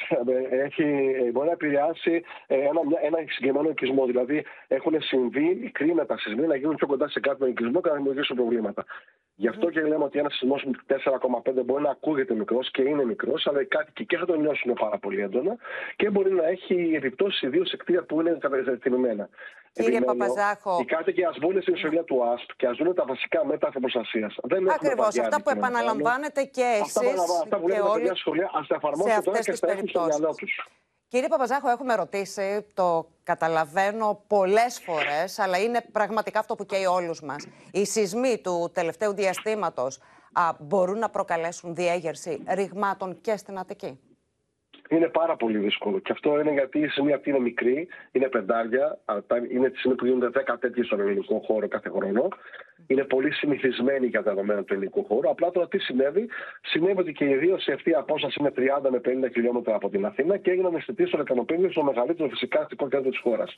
[1.33, 4.07] Μπορεί να επηρεάσει ε, ένα, ένα συγκεκριμένο οικισμό.
[4.07, 8.37] Δηλαδή, έχουν συμβεί μικροί μετασυσμοί να γίνουν πιο κοντά σε κάποιο οικισμό και να δημιουργήσουν
[8.37, 8.85] προβλήματα.
[9.35, 13.47] Γι' αυτό και λέμε ότι ένας σεισμός 4,5 μπορεί να ακούγεται μικρός και είναι μικρός,
[13.47, 15.57] αλλά οι κάτοικοι και θα τον νιώσουν πάρα πολύ έντονα
[15.97, 19.29] και μπορεί να έχει επιπτώσεις ιδίως σε κτίρια που είναι κατευθυνμένα.
[19.73, 20.79] Κύριε Παπαζάχο.
[20.81, 24.37] Οι κάτοικοι ας μπουν στην ιστορία του ΑΣΠ και ας δουν τα βασικά μέτρα προστασίας.
[24.75, 25.19] Ακριβώς.
[25.19, 27.21] Αυτά που επαναλαμβάνετε και εσείς.
[27.43, 30.69] Αυτά που λέτε τα σχολεία, ας τα εφαρμόσουν τώρα και στα έχουν στο μυαλό τους.
[31.13, 37.23] Κύριε Παπαζάχο, έχουμε ρωτήσει, το καταλαβαίνω πολλές φορές, αλλά είναι πραγματικά αυτό που καίει όλους
[37.23, 37.49] μας.
[37.73, 40.01] Οι σεισμοί του τελευταίου διαστήματος
[40.33, 44.01] α, μπορούν να προκαλέσουν διέγερση ρηγμάτων και στην Αττική;
[44.89, 45.99] Είναι πάρα πολύ δύσκολο.
[45.99, 48.99] Και αυτό είναι γιατί η σημεία αυτή είναι μικρή, είναι πεντάρια,
[49.51, 52.29] είναι τη στιγμή που γίνονται 10 τέτοιες στον ελληνικό χώρο κάθε χρόνο
[52.87, 55.29] είναι πολύ συνηθισμένη για τα δεδομένα του ελληνικού χώρου.
[55.29, 56.29] Απλά τώρα τι συνέβη,
[56.63, 60.05] συνέβη ότι και ιδίω σε αυτή η απόσταση είναι 30 με 50 χιλιόμετρα από την
[60.07, 63.55] Αθήνα και έγιναν αισθητή στο Λεκανοπέδιο στο μεγαλύτερο φυσικά αστικό κέντρο της χώρας.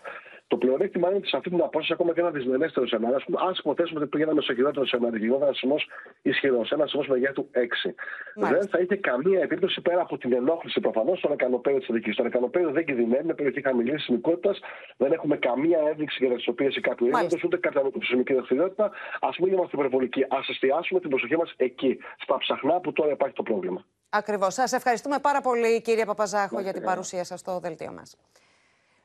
[0.46, 4.00] Το πλεονέκτημα είναι ότι σε αυτή την απόσταση ακόμα και ένα δυσμενέστερο σενάριο, ας υποθέσουμε
[4.00, 5.88] ότι πήγαμε στο χειρότερο σενάριο και γινόταν ένας σεισμός
[6.22, 7.94] ισχυρός, ένας σεισμός μεγέθου 6.
[8.34, 12.10] Δεν θα είχε καμία επίπτωση πέρα από την ενόχληση προφανώς στο Λεκανοπέδιο της Αττική.
[12.10, 14.54] Το Λεκανοπέδιο δεν κινδυνεύει, είναι περιοχή χαμηλής σημικότητα,
[14.96, 17.90] δεν έχουμε καμία ένδειξη για τη κάποιου είδου, ούτε κατά με
[18.34, 18.90] δραστηριότητα.
[19.20, 20.22] Α μην είμαστε υπερβολικοί.
[20.22, 23.84] Α εστιάσουμε την προσοχή μας εκεί, στα ψαχνά που τώρα υπάρχει το πρόβλημα.
[24.08, 24.54] Ακριβώς.
[24.54, 28.16] Σας ευχαριστούμε πάρα πολύ, κύριε Παπαζάχο, για την παρουσία σας στο δελτίο μας.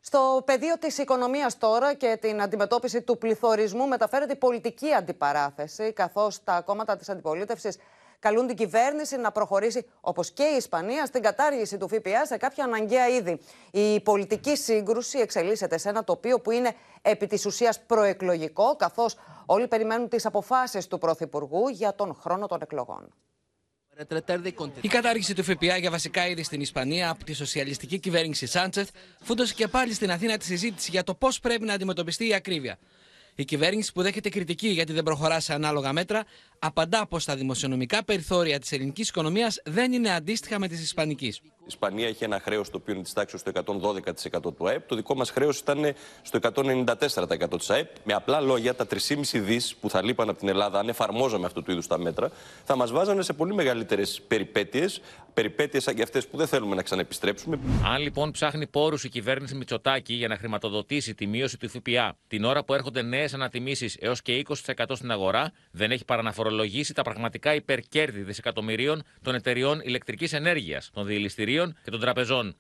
[0.01, 6.43] Στο πεδίο της οικονομίας τώρα και την αντιμετώπιση του πληθωρισμού μεταφέρεται η πολιτική αντιπαράθεση, καθώς
[6.43, 7.77] τα κόμματα της αντιπολίτευσης
[8.19, 12.63] καλούν την κυβέρνηση να προχωρήσει, όπως και η Ισπανία, στην κατάργηση του ΦΠΑ σε κάποια
[12.63, 13.39] αναγκαία είδη.
[13.71, 19.15] Η πολιτική σύγκρουση εξελίσσεται σε ένα τοπίο που είναι επί της ουσίας προεκλογικό, καθώς
[19.51, 23.13] όλοι περιμένουν τις αποφάσεις του Πρωθυπουργού για τον χρόνο των εκλογών.
[24.81, 28.89] Η κατάργηση του ΦΠΑ για βασικά είδη στην Ισπανία από τη σοσιαλιστική κυβέρνηση Σάντσεθ
[29.21, 32.77] φούντωσε και πάλι στην Αθήνα τη συζήτηση για το πώς πρέπει να αντιμετωπιστεί η ακρίβεια.
[33.35, 36.23] Η κυβέρνηση που δέχεται κριτική γιατί δεν προχωρά σε ανάλογα μέτρα,
[36.59, 41.37] απαντά πως τα δημοσιονομικά περιθώρια της ελληνικής οικονομίας δεν είναι αντίστοιχα με της ισπανικής.
[41.37, 44.87] Η Ισπανία έχει ένα χρέος το οποίο είναι της τάξης στο 112% του ΑΕΠ.
[44.87, 47.89] Το δικό μας χρέος ήταν στο 194% της ΑΕΠ.
[48.03, 51.63] Με απλά λόγια, τα 3,5 δις που θα λείπαν από την Ελλάδα, αν εφαρμόζαμε αυτού
[51.63, 52.31] του είδους τα μέτρα,
[52.63, 55.01] θα μας βάζανε σε πολύ μεγαλύτερες περιπέτειες.
[55.33, 57.59] Περιπέτειες σαν και αυτές που δεν θέλουμε να ξαναεπιστρέψουμε.
[57.85, 62.43] Αν λοιπόν ψάχνει πόρους η κυβέρνηση Μητσοτάκη για να χρηματοδοτήσει τη μείωση του ΦΠΑ την
[62.43, 66.93] ώρα που έρχονται νέες ανατιμήσεις έως και 20% στην αγορά, δεν έχει παρά να φορολογήσει
[66.93, 72.55] τα πραγματικά υπερκέρδη δισεκατομμυρίων των εταιριών ηλεκτρικής ενέργειας, των διελιστηρίων και των τραπεζών.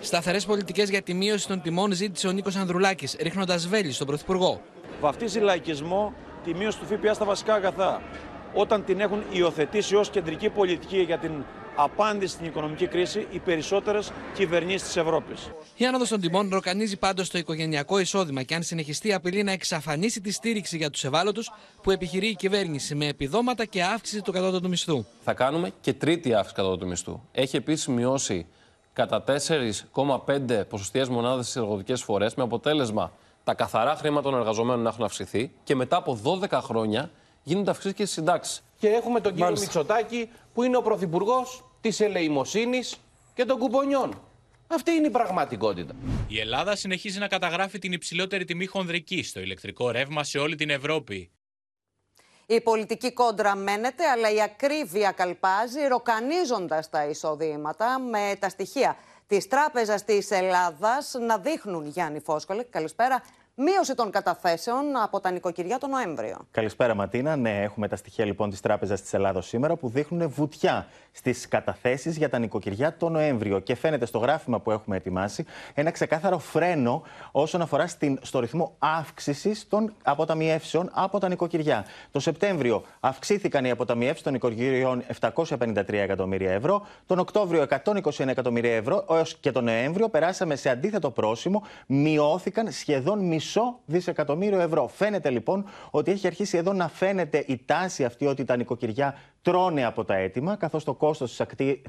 [0.00, 4.62] Σταθερές πολιτικές για τη μείωση των τιμών ζήτησε ο Νίκος Ανδρουλάκης, ρίχνοντας βέλη στον Πρωθυπουργό.
[5.00, 8.02] Βαφτίζει λαϊκισμό τη μείωση του ΦΠΑ στα βασικά αγαθά.
[8.54, 11.32] Όταν την έχουν υιοθετήσει ως κεντρική πολιτική για την
[11.74, 15.50] απάντηση στην οικονομική κρίση οι περισσότερες κυβερνήσεις της Ευρώπης.
[15.76, 20.20] Η άνοδο των τιμών ροκανίζει πάντως το οικογενειακό εισόδημα και αν συνεχιστεί απειλεί να εξαφανίσει
[20.20, 21.50] τη στήριξη για τους ευάλωτους
[21.82, 25.04] που επιχειρεί η κυβέρνηση με επιδόματα και αύξηση του κατώτατου μισθού.
[25.24, 27.20] Θα κάνουμε και τρίτη αύξηση κατώτατου μισθού.
[27.32, 28.46] Έχει επίσης μειώσει
[28.92, 33.12] κατά 4,5 ποσοστιαίες μονάδες στις εργοδοτικέ φορές με αποτέλεσμα
[33.44, 37.10] τα καθαρά χρήματα των εργαζομένων να έχουν αυξηθεί και μετά από 12 χρόνια
[37.42, 38.62] γίνονται αυξήσεις και στις συντάξεις.
[38.84, 42.96] Και έχουμε τον κύριο Μητσοτάκη που είναι ο πρωθυπουργός της ελεημοσύνης
[43.34, 44.20] και των κουπονιών.
[44.66, 45.94] Αυτή είναι η πραγματικότητα.
[46.28, 50.70] Η Ελλάδα συνεχίζει να καταγράφει την υψηλότερη τιμή χονδρική στο ηλεκτρικό ρεύμα σε όλη την
[50.70, 51.30] Ευρώπη.
[52.46, 59.48] Η πολιτική κόντρα μένεται, αλλά η ακρίβεια καλπάζει, ροκανίζοντας τα εισοδήματα με τα στοιχεία της
[59.48, 63.22] Τράπεζας της Ελλάδας να δείχνουν, Γιάννη Φόσκολε, καλησπέρα,
[63.56, 66.36] Μείωση των καταθέσεων από τα νοικοκυριά το Νοέμβριο.
[66.50, 67.36] Καλησπέρα, Ματίνα.
[67.36, 72.16] Ναι, έχουμε τα στοιχεία λοιπόν της Τράπεζας της Ελλάδος σήμερα που δείχνουν βουτιά στις καταθέσεις
[72.16, 73.58] για τα νοικοκυριά το Νοέμβριο.
[73.58, 78.74] Και φαίνεται στο γράφημα που έχουμε ετοιμάσει ένα ξεκάθαρο φρένο όσον αφορά στην, στο ρυθμό
[78.78, 81.84] αύξησης των αποταμιεύσεων από τα νοικοκυριά.
[82.10, 86.86] Το Σεπτέμβριο αυξήθηκαν οι αποταμιεύσεις των νοικοκυριών 753 εκατομμύρια ευρώ.
[87.06, 89.04] Τον Οκτώβριο 121 εκατομμύρια ευρώ.
[89.10, 91.62] Έως και τον Νοέμβριο περάσαμε σε αντίθετο πρόσημο.
[91.86, 94.88] Μειώθηκαν σχεδόν μισό μισό δισεκατομμύριο ευρώ.
[94.88, 99.84] Φαίνεται λοιπόν ότι έχει αρχίσει εδώ να φαίνεται η τάση αυτή ότι τα νοικοκυριά τρώνε
[99.84, 101.40] από τα έτοιμα, καθώς το κόστος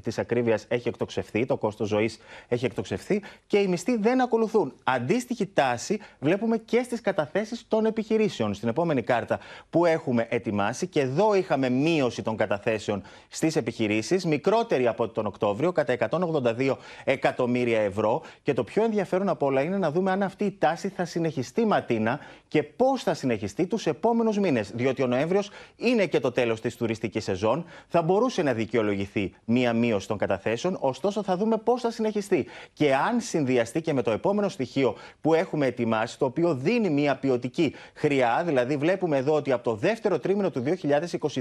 [0.02, 4.72] της ακρίβειας έχει εκτοξευθεί, το κόστος ζωής έχει εκτοξευθεί και οι μισθοί δεν ακολουθούν.
[4.84, 8.54] Αντίστοιχη τάση βλέπουμε και στις καταθέσεις των επιχειρήσεων.
[8.54, 9.38] Στην επόμενη κάρτα
[9.70, 15.72] που έχουμε ετοιμάσει, και εδώ είχαμε μείωση των καταθέσεων στις επιχειρήσεις, μικρότερη από τον Οκτώβριο,
[15.72, 18.22] κατά 182 εκατομμύρια ευρώ.
[18.42, 21.66] Και το πιο ενδιαφέρον από όλα είναι να δούμε αν αυτή η τάση θα συνεχιστεί,
[21.66, 24.70] Ματίνα, και πώς θα συνεχιστεί τους επόμενους μήνες.
[24.74, 27.44] Διότι ο Νοέμβριος είναι και το τέλος της τουριστικής σεζόν.
[27.88, 32.46] Θα μπορούσε να δικαιολογηθεί μία μείωση των καταθέσεων, ωστόσο θα δούμε πώς θα συνεχιστεί.
[32.72, 37.16] Και αν συνδυαστεί και με το επόμενο στοιχείο που έχουμε ετοιμάσει, το οποίο δίνει μία
[37.16, 40.62] ποιοτική χρειά, δηλαδή βλέπουμε εδώ ότι από το δεύτερο τρίμηνο του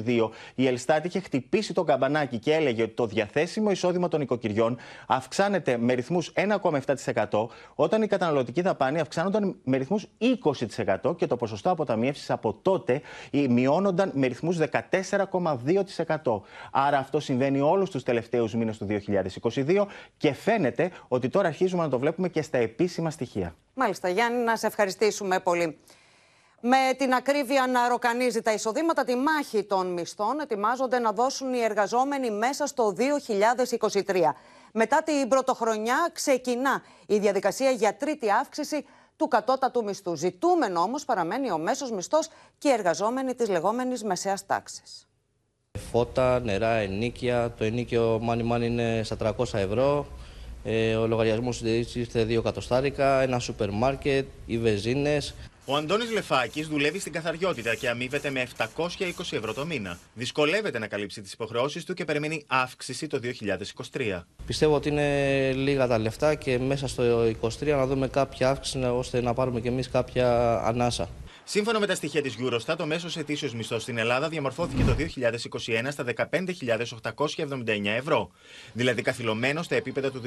[0.06, 4.78] 2022 η Ελστάτ είχε χτυπήσει το καμπανάκι και έλεγε ότι το διαθέσιμο εισόδημα των οικοκυριών
[5.08, 10.08] αυξάνεται με ρυθμούς 1,7%, όταν η καταναλωτική δαπάνη αυξάνονταν με ρυθμούς
[11.04, 13.02] 20% και το ποσοστό αποταμίευση από τότε
[13.50, 15.95] μειώνονταν με ρυθμούς 14,2%.
[16.72, 18.88] Άρα αυτό συμβαίνει όλους τους τελευταίους μήνες του
[19.54, 19.86] 2022
[20.18, 23.56] και φαίνεται ότι τώρα αρχίζουμε να το βλέπουμε και στα επίσημα στοιχεία.
[23.74, 25.78] Μάλιστα, Γιάννη, να σε ευχαριστήσουμε πολύ.
[26.68, 31.60] Με την ακρίβεια να ροκανίζει τα εισοδήματα, τη μάχη των μισθών ετοιμάζονται να δώσουν οι
[31.60, 34.36] εργαζόμενοι μέσα στο 2023.
[34.74, 40.16] Μετά την πρωτοχρονιά ξεκινά η διαδικασία για τρίτη αύξηση του κατώτατου μισθού.
[40.16, 45.08] Ζητούμενο όμως παραμένει ο μέσος μισθός και οι εργαζόμενοι της λεγόμενης μεσαίας τάξης.
[45.92, 47.54] Φώτα, νερά, ενίκια.
[47.58, 50.08] Το ενίκιο μάνι μάνι είναι στα 300 ευρώ.
[50.64, 53.22] Ε, ο λογαριασμός συντηρήση ήρθε 2 εκατοστάρικα.
[53.22, 55.34] Ένα σούπερ μάρκετ, οι βεζίνες.
[55.68, 59.98] Ο Αντώνης Λεφάκης δουλεύει στην καθαριότητα και αμείβεται με 720 ευρώ το μήνα.
[60.14, 63.20] Δυσκολεύεται να καλύψει τις υποχρεώσεις του και περιμένει αύξηση το
[63.92, 64.22] 2023.
[64.46, 67.04] Πιστεύω ότι είναι λίγα τα λεφτά και μέσα στο
[67.42, 71.10] 2023 να δούμε κάποια αύξηση ώστε να πάρουμε κι εμείς κάποια ανάσα.
[71.48, 75.88] Σύμφωνα με τα στοιχεία της Eurostat, το μέσος ετήσιος μισθός στην Ελλάδα διαμορφώθηκε το 2021
[75.90, 78.32] στα 15.879 ευρώ,
[78.74, 80.22] δηλαδή καθυλωμένος στα επίπεδα του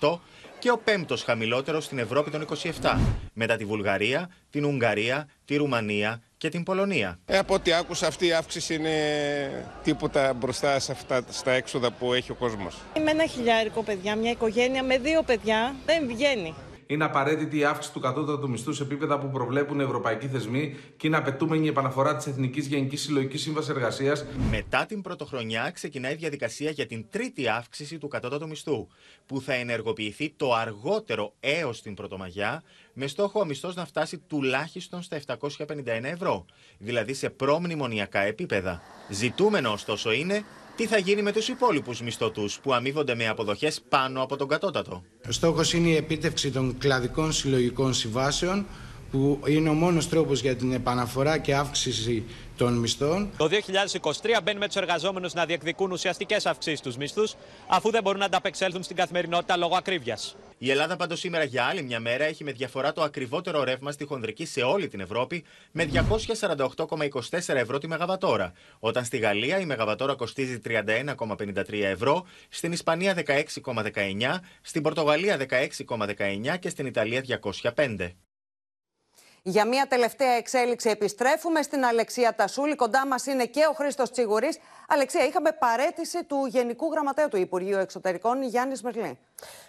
[0.00, 0.18] 2018
[0.58, 2.46] και ο πέμπτος χαμηλότερος στην Ευρώπη των
[2.82, 2.98] 27,
[3.32, 7.18] μετά τη Βουλγαρία, την Ουγγαρία, τη Ρουμανία και την Πολωνία.
[7.26, 12.12] Ε, από ό,τι άκουσα, αυτή η αύξηση είναι τίποτα μπροστά σε αυτά στα έξοδα που
[12.12, 12.76] έχει ο κόσμος.
[12.96, 16.54] Είμαι ένα χιλιάρικο παιδιά, μια οικογένεια με δύο παιδιά δεν βγαίνει
[16.86, 21.16] είναι απαραίτητη η αύξηση του κατώτατου μισθού σε επίπεδα που προβλέπουν ευρωπαϊκοί θεσμοί και είναι
[21.16, 24.24] απαιτούμενη η επαναφορά της Εθνικής Γενικής Συλλογικής Σύμβασης Εργασίας.
[24.50, 28.88] Μετά την πρωτοχρονιά ξεκινάει η διαδικασία για την τρίτη αύξηση του κατώτατου μισθού,
[29.26, 35.02] που θα ενεργοποιηθεί το αργότερο έως την Πρωτομαγιά, με στόχο ο μισθός να φτάσει τουλάχιστον
[35.02, 36.44] στα 751 ευρώ,
[36.78, 38.82] δηλαδή σε προμνημονιακά επίπεδα.
[39.10, 40.44] Ζητούμενο ωστόσο είναι
[40.76, 45.02] τι θα γίνει με τους υπόλοιπους μισθωτούς που αμείβονται με αποδοχές πάνω από τον κατώτατο;
[45.28, 48.66] Ο στόχος είναι η επίτευξη των κλαδικών συλλογικών συμβάσεων
[49.10, 52.24] που είναι ο μόνος τρόπος για την επαναφορά και αύξηση
[52.56, 53.30] των μισθών.
[53.36, 57.34] Το 2023 μπαίνει με τους εργαζόμενους να διεκδικούν ουσιαστικές αυξήσεις στους μισθούς,
[57.66, 60.36] αφού δεν μπορούν να ανταπεξέλθουν στην καθημερινότητα λόγω ακρίβειας.
[60.58, 64.04] Η Ελλάδα πάντως σήμερα για άλλη μια μέρα έχει με διαφορά το ακριβότερο ρεύμα στη
[64.04, 68.52] χονδρική σε όλη την Ευρώπη με 248,24 ευρώ τη Μεγαβατόρα.
[68.78, 76.68] Όταν στη Γαλλία η Μεγαβατόρα κοστίζει 31,53 ευρώ, στην Ισπανία 16,19, στην Πορτογαλία 16,19 και
[76.68, 77.40] στην Ιταλία
[77.74, 78.10] 205.
[79.46, 82.76] Για μια τελευταία εξέλιξη επιστρέφουμε στην Αλεξία Τασούλη.
[82.76, 84.58] Κοντά μας είναι και ο Χρήστος Τσιγουρής.
[84.88, 89.18] Αλεξία, είχαμε παρέτηση του Γενικού Γραμματέα του Υπουργείου Εξωτερικών, Γιάννης Μερλή.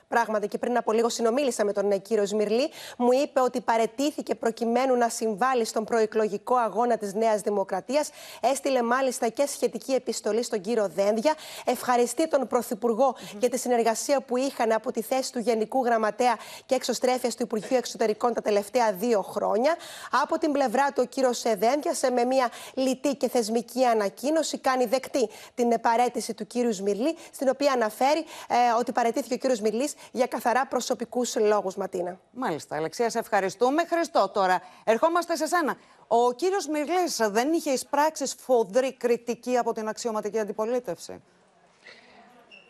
[0.07, 2.69] Πράγματι, και πριν από λίγο συνομίλησα με τον ε, κύριο Σμυρλή.
[2.97, 8.09] Μου είπε ότι παρετήθηκε προκειμένου να συμβάλλει στον προεκλογικό αγώνα της Νέας Δημοκρατίας.
[8.41, 11.33] Έστειλε μάλιστα και σχετική επιστολή στον κύριο Δένδια.
[11.65, 16.35] Ευχαριστεί τον Πρωθυπουργό για τη συνεργασία που είχαν από τη θέση του Γενικού Γραμματέα
[16.65, 19.64] και εξωστρέφειας του Υπουργείου Εξωτερικών τα τελευταία δύο χρόνια.
[20.09, 25.29] Από την πλευρά του, ο κύριος Δένδια, με μια λιτή και θεσμική ανακοίνωση, κάνει δεκτή
[25.55, 30.27] την παρέτηση του κύριου Σμυρλή, στην οποία αναφέρει ε, ότι παρετήθηκε ο κύριος Σμυρλής για
[30.27, 32.19] καθαρά προσωπικούς λόγους, Ματίνα.
[32.31, 33.85] Μάλιστα, Αλεξία, σε ευχαριστούμε.
[33.85, 35.75] Χριστό, τώρα ερχόμαστε σε σένα.
[36.07, 41.21] Ο κύριος Μυρλή δεν είχε εισπράξεις φοδρή κριτική από την αξιωματική αντιπολίτευση;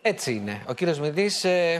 [0.01, 0.63] Έτσι είναι.
[0.67, 1.79] Ο κύριος Μυρλή ε,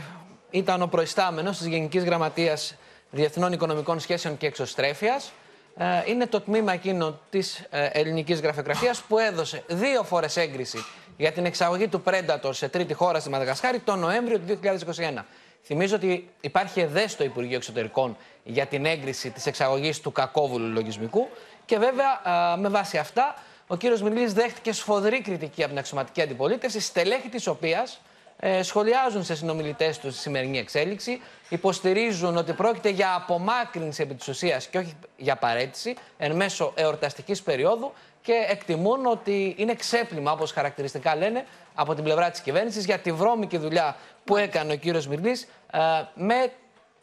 [0.49, 2.75] ήταν ο προϊστάμενος της Γενικής Γραμματείας
[3.15, 5.31] Διεθνών Οικονομικών Σχέσεων και Εξωστρέφειας.
[5.77, 10.85] Ε, είναι το τμήμα εκείνο της ε, ελληνικής γραφειοκρατίας που έδωσε δύο φορές έγκριση
[11.17, 15.23] για την εξαγωγή του Predator σε τρίτη χώρα στη Μαδαγασκάρη τον Νοέμβριο του 2021.
[15.63, 21.29] Θυμίζω ότι υπάρχει ΕΔΕ στο Υπουργείο Εξωτερικών για την έγκριση της εξαγωγής του κακόβουλου λογισμικού.
[21.65, 22.21] Και βέβαια,
[22.57, 23.35] με βάση αυτά,
[23.67, 27.99] ο κύριος Μιλής δέχτηκε σφοδρή κριτική από την αξιωματική αντιπολίτευση, στελέχη της οποίας
[28.39, 34.27] ε, σχολιάζουν σε συνομιλητές τους τη σημερινή εξέλιξη, υποστηρίζουν ότι πρόκειται για απομάκρυνση επί της
[34.27, 40.51] ουσίας και όχι για παρέτηση εν μέσω εορταστικής περίοδου και εκτιμούν ότι είναι ξέπλυμα, όπως
[40.51, 41.45] χαρακτηριστικά λένε,
[41.75, 45.79] από την πλευρά της κυβέρνησης για τη βρώμικη δουλειά που έκανε ο κύριος Μυρνής ε,
[46.13, 46.51] με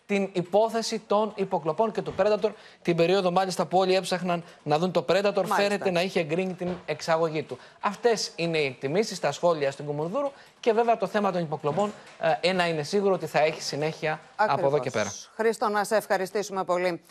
[0.07, 2.51] την υπόθεση των υποκλοπών και του Predator.
[2.83, 5.55] Την περίοδο μάλιστα που όλοι έψαχναν να δουν το Predator, μάλιστα.
[5.55, 7.59] φαίνεται να είχε εγκρίνει την εξαγωγή του.
[7.81, 11.93] Αυτές είναι οι εκτιμήσεις, τα σχόλια στην Κουμουνδούρου και βέβαια το θέμα των υποκλοπών.
[12.21, 15.13] Ε, ένα είναι σίγουρο ότι θα έχει συνέχεια από εδώ και πέρα.
[15.35, 17.03] Χρήστο, να σε ευχαριστήσουμε πολύ.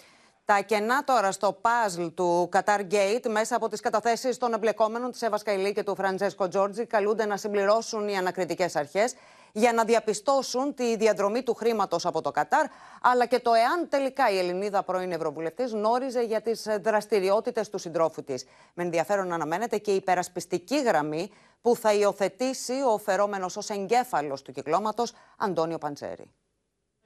[0.46, 5.22] Τα κενά τώρα στο παζλ του Qatar Gate μέσα από τις καταθέσεις των εμπλεκόμενων της
[5.22, 9.14] Εύα Καηλή και του Φραντζέσκο Τζόρτζι καλούνται να συμπληρώσουν οι ανακριτικές αρχές
[9.52, 12.66] για να διαπιστώσουν τη διαδρομή του χρήματος από το Κατάρ,
[13.02, 18.24] αλλά και το εάν τελικά η Ελληνίδα πρώην Ευρωβουλευτής γνώριζε για τις δραστηριότητες του συντρόφου
[18.24, 18.46] της.
[18.74, 24.52] Με ενδιαφέρον αναμένεται και η υπερασπιστική γραμμή που θα υιοθετήσει ο φερόμενος ως εγκέφαλος του
[24.52, 26.32] κυκλώματος Αντώνιο Παντσέρη.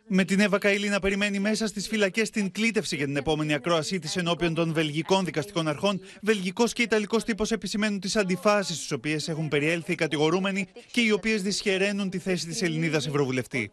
[0.08, 4.00] Με την Εύα Καηλή να περιμένει μέσα στις φυλακές την κλήτευση για την επόμενη ακρόασή
[4.00, 9.28] της ενώπιον των βελγικών δικαστικών αρχών, βελγικός και ιταλικός τύπος επισημαίνουν τις αντιφάσεις στις οποίες
[9.28, 13.72] έχουν περιέλθει οι κατηγορούμενοι και οι οποίες δυσχεραίνουν τη θέση της Ελληνίδας Ευρωβουλευτή.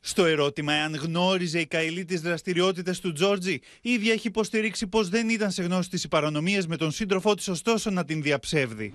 [0.00, 5.08] Στο ερώτημα εάν γνώριζε η Καηλή τις δραστηριότητες του Τζόρτζι, η ίδια έχει υποστηρίξει πως
[5.08, 8.92] δεν ήταν σε γνώση της παρανομίε με τον σύντροφό της, ωστόσο να την διαψεύδει.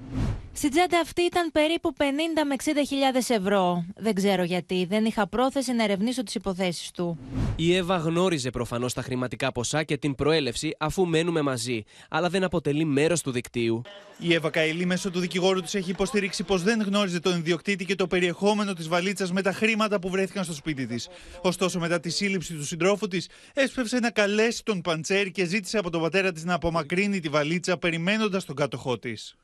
[0.53, 2.03] Στην τσάντα αυτή ήταν περίπου 50
[2.47, 3.85] με 60 ευρώ.
[3.95, 4.85] Δεν ξέρω γιατί.
[4.89, 7.17] Δεν είχα πρόθεση να ερευνήσω τις υποθέσεις του.
[7.55, 12.43] Η Εύα γνώριζε προφανώς τα χρηματικά ποσά και την προέλευση αφού μένουμε μαζί, αλλά δεν
[12.43, 13.81] αποτελεί μέρος του δικτύου.
[14.19, 17.95] Η Εύα Καηλή μέσω του δικηγόρου της έχει υποστηρίξει πως δεν γνώριζε τον ιδιοκτήτη και
[17.95, 21.07] το περιεχόμενο της βαλίτσας με τα χρήματα που βρέθηκαν στο σπίτι της.
[21.41, 25.89] Ωστόσο, μετά τη σύλληψη του συντρόφου της, έσπευσε να καλέσει τον Παντσέρη και ζήτησε από
[25.89, 29.35] τον πατέρα της να απομακρύνει τη βαλίτσα περιμένοντας τον κάτοχό της.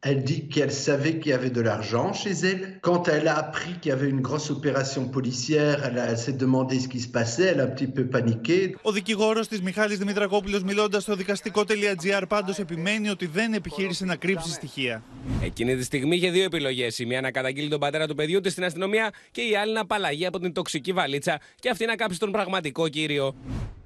[0.00, 2.78] Elle dit qu'elle savait qu'il y avait de l'argent chez elle.
[2.82, 6.78] Quand elle a appris qu'il y avait une grosse opération policière, elle, elle s'est demandé
[6.78, 8.74] ce qui se passait, elle a un petit peu paniqué.
[8.82, 14.50] Ο δικηγόρος της Μιχάλης Δημητρακόπουλος, μιλώντας στο δικαστικό.gr, πάντως επιμένει ότι δεν επιχείρησε να κρύψει
[14.50, 15.02] στοιχεία.
[15.42, 16.98] Εκείνη τη στιγμή είχε δύο επιλογές.
[16.98, 19.80] Η μία να καταγγείλει τον πατέρα του παιδιού της στην αστυνομία και η άλλη να
[19.80, 23.34] απαλλαγεί από την τοξική βαλίτσα και αυτή να κάψει τον πραγματικό κύριο.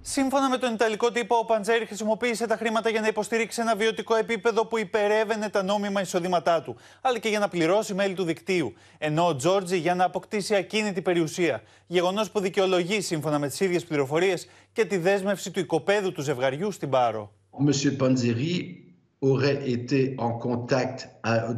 [0.04, 4.14] Σύμφωνα με τον Ιταλικό τύπο, ο Παντζέρη χρησιμοποίησε τα χρήματα για να υποστηρίξει ένα βιωτικό
[4.14, 8.72] επίπεδο που υπερεύαινε τα νόμιμα εισοδήματά του, αλλά και για να πληρώσει μέλη του δικτύου.
[8.98, 11.62] Ενώ ο Τζόρτζι για να αποκτήσει ακίνητη περιουσία.
[11.86, 16.70] Γεγονός που δικαιολογεί, σύμφωνα με τις ίδιες πληροφορίες, και τη δέσμευση του οικοπαίδου του ζευγαριού
[16.70, 17.32] στην Πάρο.
[17.50, 20.98] Ο aurait été en contact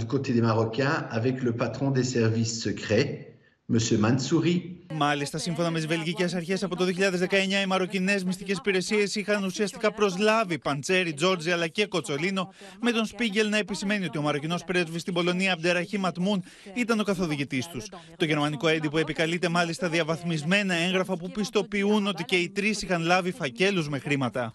[0.01, 3.34] du côté des Marocains avec le patron des services secrets,
[3.73, 3.77] M.
[3.77, 4.61] Mansouri,
[4.93, 9.93] Μάλιστα, σύμφωνα με τις βελγικές αρχές, από το 2019 οι μαροκινές μυστικές υπηρεσίες είχαν ουσιαστικά
[9.93, 15.01] προσλάβει Παντσέρι, Τζόρτζι αλλά και Κοτσολίνο, με τον Σπίγκελ να επισημαίνει ότι ο μαροκινός πρέσβης
[15.01, 17.87] στην Πολωνία, Αμπτεραχή Ματμούν, ήταν ο καθοδηγητής τους.
[18.17, 23.33] Το γερμανικό έντυπο επικαλείται μάλιστα διαβαθμισμένα έγγραφα που πιστοποιούν ότι και οι τρεις είχαν λάβει
[23.33, 24.55] φακέλους με χρήματα.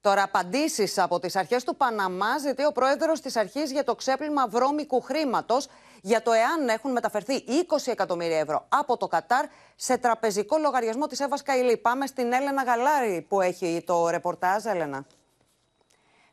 [0.00, 4.48] Τώρα, απαντήσεις από τις αρχές του Παναμά ζητεί ο πρόεδρος της αρχής για το ξέπλυμα
[4.48, 5.66] βρώμικου χρήματος
[6.00, 9.44] για το εάν έχουν μεταφερθεί 20 εκατομμύρια ευρώ από το Κατάρ
[9.76, 11.76] σε τραπεζικό λογαριασμό της Εύα Καηλή.
[11.76, 15.06] Πάμε στην Έλενα Γαλάρη που έχει το ρεπορτάζ, Έλενα.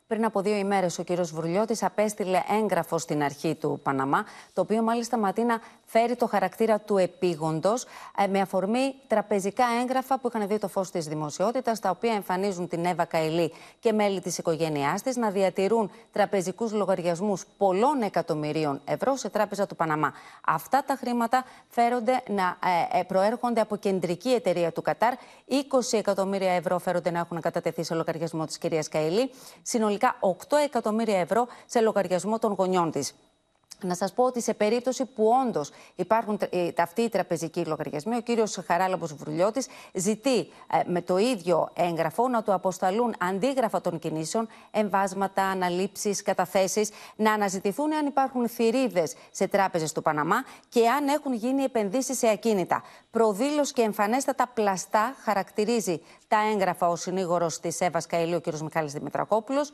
[0.06, 4.82] Πριν από δύο ημέρες, ο κύριος Βουρλιώτης απέστειλε έγγραφο στην αρχή του Παναμά, το οποίο
[4.82, 7.84] μάλιστα Ματίνα φέρει το χαρακτήρα του επίγοντος,
[8.18, 12.68] ε, με αφορμή τραπεζικά έγγραφα που είχαν δει το φως της δημοσιότητας, τα οποία εμφανίζουν
[12.68, 19.16] την Εύα Καηλή και μέλη της οικογένειάς της να διατηρούν τραπεζικούς λογαριασμούς πολλών εκατομμυρίων ευρώ
[19.16, 20.12] σε τράπεζα του Παναμά.
[20.46, 22.56] Αυτά τα χρήματα φέρονται να
[22.92, 25.12] ε, ε, προέρχονται από κεντρική εταιρεία του Κατάρ.
[25.12, 29.30] 20 εκατομμύρια ευρώ φέρονται να έχουν κατατεθεί σε λογαριασμό της κυρίας Καηλή.
[29.62, 33.14] Συνολικά 8 εκατομμύρια ευρώ σε λογαριασμό των γονιών της.
[33.82, 38.20] Να σας πω ότι σε περίπτωση που όντως υπάρχουν ε, αυτοί οι τραπεζικοί λογαριασμοί, ο
[38.20, 39.64] κύριος Χαράλαμπος Βρουλιώτη
[39.94, 46.90] ζητεί ε, με το ίδιο έγγραφο να του αποσταλούν αντίγραφα των κινήσεων, εμβάσματα, αναλήψεις, καταθέσεις,
[47.16, 52.28] να αναζητηθούν αν υπάρχουν θηρίδες σε τράπεζες του Παναμά και αν έχουν γίνει επενδύσεις σε
[52.28, 52.82] ακίνητα.
[53.10, 58.46] Προδήλως και εμφανέστατα πλαστά χαρακτηρίζει τα έγγραφα ο συνήγορος της Εύα Καηλή, ο κ.
[58.58, 59.72] Μιχάλης Δημητρακόπουλος,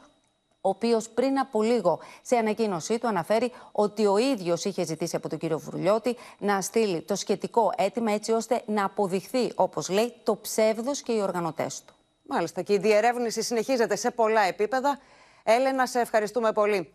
[0.66, 5.28] ο οποίος πριν από λίγο σε ανακοίνωσή του αναφέρει ότι ο ίδιος είχε ζητήσει από
[5.28, 10.36] τον κύριο Βρουλιώτη να στείλει το σχετικό αίτημα έτσι ώστε να αποδειχθεί, όπως λέει, το
[10.36, 11.94] ψεύδος και οι οργανωτές του.
[12.28, 12.62] Μάλιστα.
[12.62, 14.98] Και η διερεύνηση συνεχίζεται σε πολλά επίπεδα.
[15.42, 16.94] Έλενα, σε ευχαριστούμε πολύ.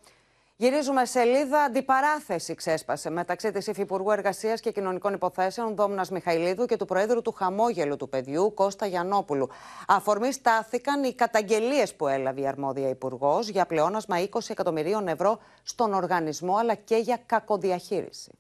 [0.62, 1.64] Γυρίζουμε σελίδα.
[1.64, 7.32] Αντιπαράθεση ξέσπασε μεταξύ της Υφυπουργού Εργασίας και Κοινωνικών Υποθέσεων Δόμνας Μιχαηλίδου και του Προέδρου του
[7.32, 9.50] Χαμόγελου του Παιδιού Κώστα Γιανόπουλου.
[9.88, 15.94] Αφορμή στάθηκαν οι καταγγελίες που έλαβε η αρμόδια Υπουργός για πλεόνασμα 20 εκατομμυρίων ευρώ στον
[15.94, 18.32] οργανισμό αλλά και για κακοδιαχείριση.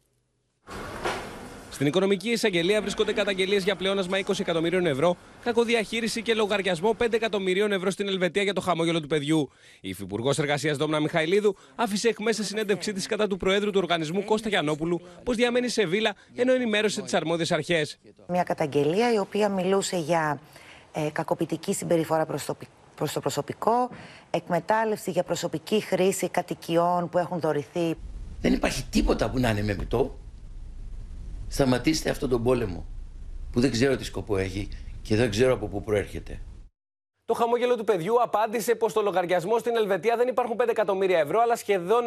[1.79, 7.71] Στην οικονομική εισαγγελία βρίσκονται καταγγελίες για πλεόνασμα 20 εκατομμυρίων ευρώ, κακοδιαχείριση και λογαριασμό 5 εκατομμυρίων
[7.71, 9.49] ευρώ στην Ελβετία για το χαμόγελο του παιδιού.
[9.81, 14.23] Η Υφυπουργός Εργασίας Δόμνα Μιχαηλίδου άφησε εκ μέσα συνέντευξή της κατά του Προέδρου του οργανισμού
[14.25, 17.99] Κώστα Γιανόπουλου πως διαμένει σε βίλα ενώ ενημέρωσε τις αρμόδιες αρχές.
[18.27, 20.39] Μια καταγγελία η οποία μιλούσε για
[20.91, 22.57] ε, κακοποιητική συμπεριφορά προς το,
[22.95, 23.89] προς το προσωπικό,
[24.29, 27.95] εκμετάλλευση για προσωπική χρήση κατοικιών που έχουν δωρηθεί.
[28.41, 30.17] Δεν υπάρχει τίποτα που να είναι μεμητό.
[31.51, 32.85] Σταματήστε αυτόν τον πόλεμο
[33.51, 34.67] που δεν ξέρω τι σκοπό έχει
[35.01, 36.39] και δεν ξέρω από πού προέρχεται.
[37.29, 41.39] Το χαμόγελο του παιδιού απάντησε πως στο λογαριασμό στην Ελβετία δεν υπάρχουν 5 εκατομμύρια ευρώ,
[41.41, 42.03] αλλά σχεδόν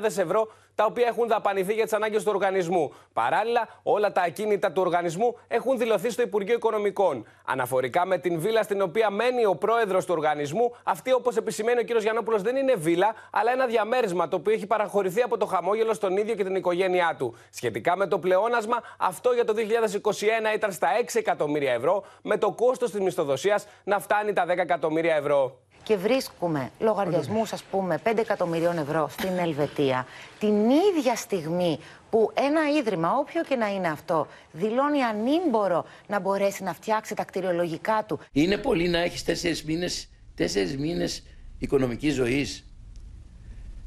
[0.00, 2.94] 9.000 ευρώ, τα οποία έχουν δαπανηθεί για τις ανάγκες του οργανισμού.
[3.12, 7.26] Παράλληλα, όλα τα ακίνητα του οργανισμού έχουν δηλωθεί στο Υπουργείο Οικονομικών.
[7.44, 11.84] Αναφορικά με την βίλα στην οποία μένει ο πρόεδρος του οργανισμού, αυτή, όπως επισημαίνει ο
[11.84, 12.00] κ.
[12.00, 16.16] Γιαννόπουλος, δεν είναι βίλα, αλλά ένα διαμέρισμα το οποίο έχει παραχωρηθεί από το χαμόγελο στον
[16.16, 17.36] ίδιο και την οικογένειά του.
[17.50, 22.52] Σχετικά με το πλεόνασμα, αυτό για το 2021 ήταν στα 6 εκατομμύρια ευρώ, με το
[22.52, 25.60] κόστος της μισθοδοσίας να φτάνει τα 10 εκατομμύρια ευρώ.
[25.82, 30.06] Και βρίσκουμε λογαριασμούς, ας πούμε, 5 εκατομμυρίων ευρώ στην Ελβετία
[30.38, 31.78] την ίδια στιγμή
[32.10, 37.24] που ένα ίδρυμα, όποιο και να είναι αυτό, δηλώνει ανήμπορο να μπορέσει να φτιάξει τα
[37.24, 38.20] κτηριολογικά του.
[38.32, 41.22] Είναι πολύ να έχεις τέσσερις μήνες τέσσερις μήνες
[41.58, 42.64] οικονομικής ζωής.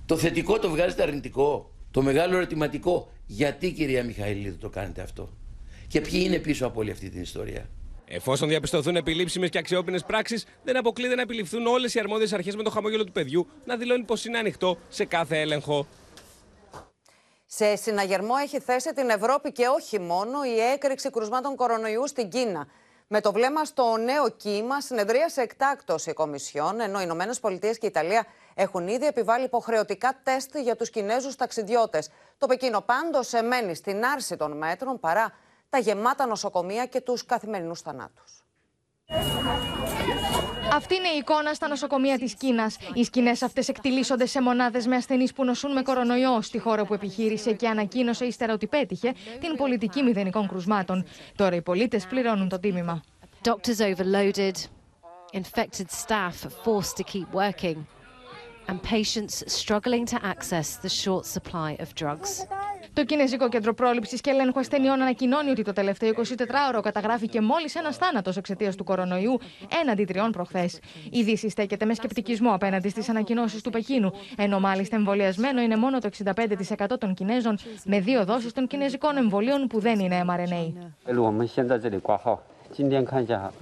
[0.06, 1.72] Το θετικό το βγάζετε αρνητικό.
[1.92, 3.12] Το μεγάλο ερωτηματικό.
[3.26, 5.30] Γιατί, κυρία Μιχαηλίδου, το κάνετε αυτό;
[5.88, 7.70] Και ποιοι είναι πίσω από όλη αυτή την ιστορία;
[8.12, 12.64] Εφόσον διαπιστωθούν επιλήψιμες και αξιόπινες πράξεις, δεν αποκλείεται να επιληφθούν όλες οι αρμόδιες αρχές με
[12.64, 15.88] το χαμόγελο του παιδιού να δηλώνει πως είναι ανοιχτό σε κάθε έλεγχο.
[17.46, 22.68] Σε συναγερμό έχει θέσει την Ευρώπη και όχι μόνο η έκρηξη κρουσμάτων κορονοϊού στην Κίνα.
[23.08, 27.86] Με το βλέμμα στο νέο κύμα, συνεδρίασε εκτάκτο η Κομισιόν, ενώ οι Ηνωμένες Πολιτείες και
[27.86, 32.10] η Ιταλία έχουν ήδη επιβάλει υποχρεωτικά τεστ για τους Κινέζους ταξιδιώτες.
[32.38, 35.34] Το Πεκίνο πάντως εμένει στην άρση των μέτρων παρά
[35.70, 38.44] τα γεμάτα νοσοκομεία και τους καθημερινούς θανάτους.
[40.74, 42.78] Αυτή είναι η εικόνα στα νοσοκομεία της Κίνας.
[42.94, 46.94] Οι σκηνές αυτές εκτιλήσονται σε μονάδες με ασθενείς που νοσούν με κορονοϊό, στη χώρα που
[46.94, 51.06] επιχείρησε και ανακοίνωσε ύστερα ότι πέτυχε την πολιτική μηδενικών κρουσμάτων.
[51.36, 53.02] Τώρα οι πολίτες πληρώνουν το τίμημα.
[53.44, 54.56] Doctors overloaded,
[55.40, 57.78] infected staff forced to keep working,
[58.69, 62.31] and patients struggling to access the short supply of drugs.
[62.93, 67.93] Το Κινέζικο Κέντρο Πρόληψη και Ελέγχου Ασθενειών ανακοινώνει ότι το τελευταίο 24ωρο καταγράφηκε μόλι ένα
[67.93, 69.39] θάνατο εξαιτία του κορονοϊού,
[69.83, 70.71] έναντι τριών προχθέ.
[71.11, 75.99] Η Δύση στέκεται με σκεπτικισμό απέναντι στι ανακοινώσει του Πεκίνου, ενώ μάλιστα εμβολιασμένο είναι μόνο
[75.99, 80.73] το 65% των Κινέζων με δύο δόσει των κινέζικων εμβολίων που δεν είναι mRNA.
[82.77, 83.53] 今天看一下，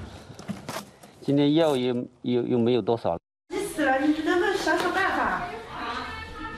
[1.21, 3.19] 今天药又又又没有多少。
[3.49, 3.99] 急死了！
[3.99, 4.26] 你能不能
[4.67, 5.21] 想想办法？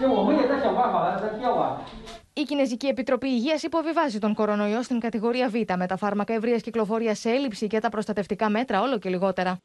[0.00, 1.64] 就我们也在想办法了，在调啊。
[2.36, 7.30] Η Κινέζικη Επιτροπή Υγεία υποβιβάζει τον κορονοϊό στην κατηγορία Β με τα φάρμακα ευρεία κυκλοφορία σε
[7.30, 9.58] έλλειψη και τα προστατευτικά μέτρα όλο και λιγότερα.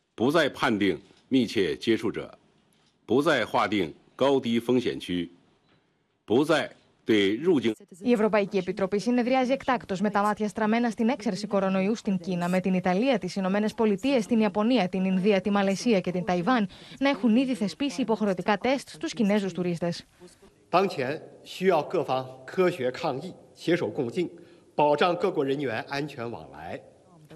[8.02, 12.60] Η Ευρωπαϊκή Επιτροπή συνεδριάζει εκτάκτως με τα μάτια στραμμένα στην έξαρση κορονοϊού στην Κίνα, με
[12.60, 17.08] την Ιταλία, τις Ηνωμένες Πολιτείες, την Ιαπωνία, την Ινδία, τη Μαλαισία και την Ταϊβάν να
[17.08, 20.06] έχουν ήδη θεσπίσει υποχρεωτικά τεστ στους Κινέζους τουρίστες.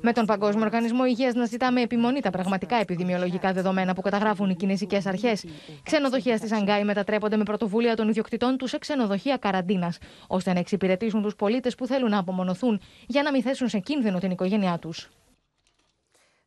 [0.01, 4.55] Με τον Παγκόσμιο Οργανισμό Υγείας να ζητάμε επιμονή τα πραγματικά επιδημιολογικά δεδομένα που καταγράφουν οι
[4.55, 5.45] κινέζικες αρχές.
[5.83, 11.23] Ξενοδοχεία στη Σανγκάη μετατρέπονται με πρωτοβουλία των ιδιοκτητών τους σε ξενοδοχεία καραντίνας, ώστε να εξυπηρετήσουν
[11.23, 15.09] τους πολίτες που θέλουν να απομονωθούν για να μην θέσουν σε κίνδυνο την οικογένειά τους.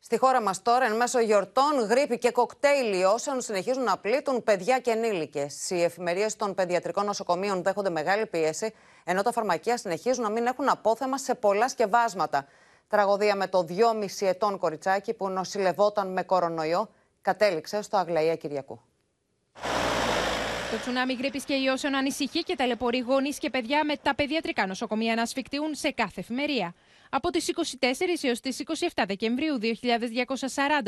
[0.04, 4.80] Στη χώρα μας τώρα, εν μέσω γιορτών, γρήπη και κοκτέιλ όσων συνεχίζουν να πλήττουν παιδιά
[4.80, 5.70] και ενήλικες.
[5.70, 8.74] Οι εφημερίες των παιδιατρικών νοσοκομείων δέχονται μεγάλη πίεση,
[9.04, 12.46] ενώ τα φαρμακεία συνεχίζουν να μην έχουν απόθεμα σε πολλά σκευάσματα.
[12.92, 16.90] Τραγωδία με το 2,5 ετών κοριτσάκι που νοσηλευόταν με κορονοϊό
[17.22, 18.82] κατέληξε στο Αγλαία Κυριακού.
[20.72, 25.16] Το τσουνάμι γρήπης και ιώσεων ανησυχεί και ταλαιπωρεί γονείς και παιδιά με τα παιδιατρικά νοσοκομεία
[25.16, 26.74] να ασφικτιούν σε κάθε εφημερία.
[27.14, 28.64] Από τις 24 έως τις
[28.96, 29.68] 27 Δεκεμβρίου 2.240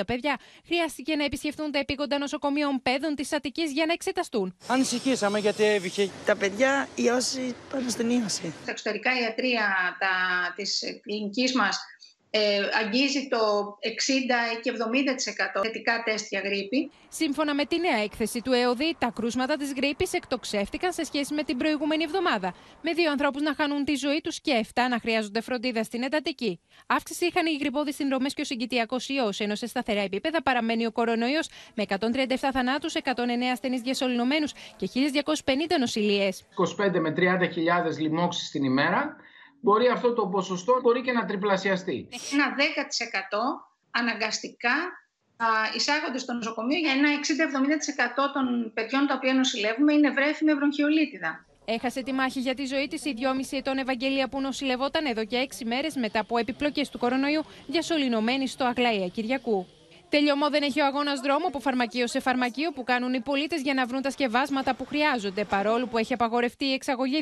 [0.07, 4.57] παιδιά χρειάστηκε να επισκεφθούν τα επίγοντα νοσοκομείων παιδών της Αττικής για να εξεταστούν.
[4.67, 8.53] Ανησυχήσαμε γιατί έβηχε τα παιδιά ιώσει πάνω στην ίωση.
[8.65, 10.09] Τα εξωτερικά ιατρία τα,
[10.55, 11.79] της κλινικής μας
[12.35, 13.37] ε, αγγίζει το
[13.81, 14.71] 60 και
[15.59, 16.91] 70% θετικά τεστ για γρήπη.
[17.09, 21.43] Σύμφωνα με τη νέα έκθεση του ΕΟΔΗ, τα κρούσματα της γρήπης εκτοξεύτηκαν σε σχέση με
[21.43, 25.41] την προηγούμενη εβδομάδα, με δύο ανθρώπους να χάνουν τη ζωή τους και 7 να χρειάζονται
[25.41, 26.59] φροντίδα στην εντατική.
[26.87, 30.91] Αύξηση είχαν οι γρυπώδεις συνδρομές και ο συγκητιακός ιός, ενώ σε σταθερά επίπεδα παραμένει ο
[30.91, 36.43] κορονοϊός με 137 θανάτους, 109 ασθενείς διασωληνωμένους και 1.250 νοσηλίες.
[36.55, 39.15] 25 με 30 χιλιάδες λοιμώξεις την ημέρα
[39.63, 42.07] μπορεί αυτό το ποσοστό μπορεί και να τριπλασιαστεί.
[42.33, 42.59] Ένα 10%
[43.91, 44.75] αναγκαστικά
[45.75, 51.45] εισάγονται στο νοσοκομείο για ένα 60-70% των παιδιών τα οποία νοσηλεύουμε είναι βρέφη με βροχιολίτιδα.
[51.65, 55.47] Έχασε τη μάχη για τη ζωή της η 2,5 ετών Ευαγγελία που νοσηλευόταν εδώ και
[55.59, 59.67] 6 μέρες μετά από επιπλοκές του κορονοϊού διασωληνωμένη στο Αγλαία Κυριακού.
[60.17, 63.73] Τελειωμό δεν έχει ο αγώνας δρόμο από φαρμακείο σε φαρμακείο που κάνουν οι πολίτες για
[63.73, 67.21] να βρουν τα σκευάσματα που χρειάζονται, παρόλο που έχει απαγορευτεί η εξαγωγή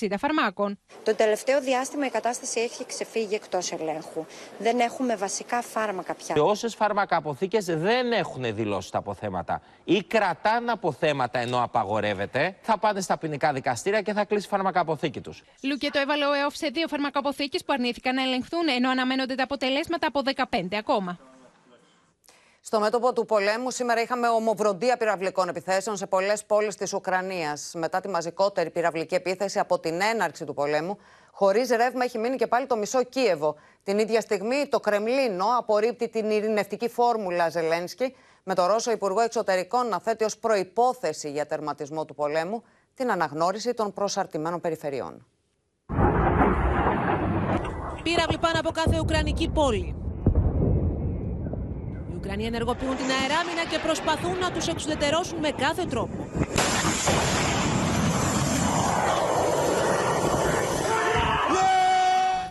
[0.00, 0.78] 260 φαρμάκων.
[1.02, 4.26] Το τελευταίο διάστημα η κατάσταση έχει ξεφύγει εκτός ελέγχου.
[4.58, 6.42] Δεν έχουμε βασικά φάρμακα πια.
[6.42, 13.18] Όσες φαρμακαποθήκε δεν έχουν δηλώσει τα αποθέματα ή κρατάνε αποθέματα ενώ απαγορεύεται, θα πάνε στα
[13.18, 15.42] ποινικά δικαστήρια και θα κλείσει η φαρμακαποθήκη τους.
[15.62, 19.42] Λούκε το έβαλε ο ΕΟΦ σε δύο φαρμακαποθήκε που αρνήθηκαν να ελεγχθούν, ενώ αναμένονται τα
[19.42, 20.20] αποτελέσματα από
[20.50, 21.18] 15 ακόμα.
[22.64, 27.72] Στο μέτωπο του πολέμου, σήμερα είχαμε ομοβροντία πυραυλικών επιθέσεων σε πολλές πόλεις της Ουκρανίας.
[27.74, 30.98] Μετά τη μαζικότερη πυραυλική επίθεση από την έναρξη του πολέμου,
[31.32, 33.56] χωρίς ρεύμα έχει μείνει και πάλι το μισό Κίεβο.
[33.82, 39.88] Την ίδια στιγμή, το Κρεμλίνο απορρίπτει την ειρηνευτική φόρμουλα Ζελένσκι, με το Ρώσο Υπουργό Εξωτερικών
[39.88, 42.62] να θέτει ως προπόθεση για τερματισμό του πολέμου
[42.94, 45.26] την αναγνώριση των προσαρτημένων περιφερειών.
[48.02, 50.01] Πύραυλοι πάνω από κάθε Ουκρανική πόλη.
[52.21, 56.27] Ουκρανοί ενεργοποιούν την αεράμινα και προσπαθούν να τους εξουδετερώσουν με κάθε τρόπο.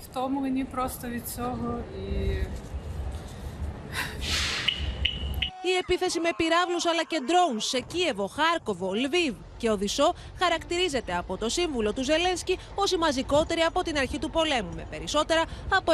[0.03, 2.47] Втомлені просто від цього і
[5.63, 11.37] Η επίθεση με πυράβλους αλλά και ντρόουν σε Κίεβο, Χάρκοβο, Λβίβ και Οδυσσό χαρακτηρίζεται από
[11.37, 15.43] το σύμβουλο του Ζελένσκι ως η μαζικότερη από την αρχή του πολέμου με περισσότερα
[15.75, 15.93] από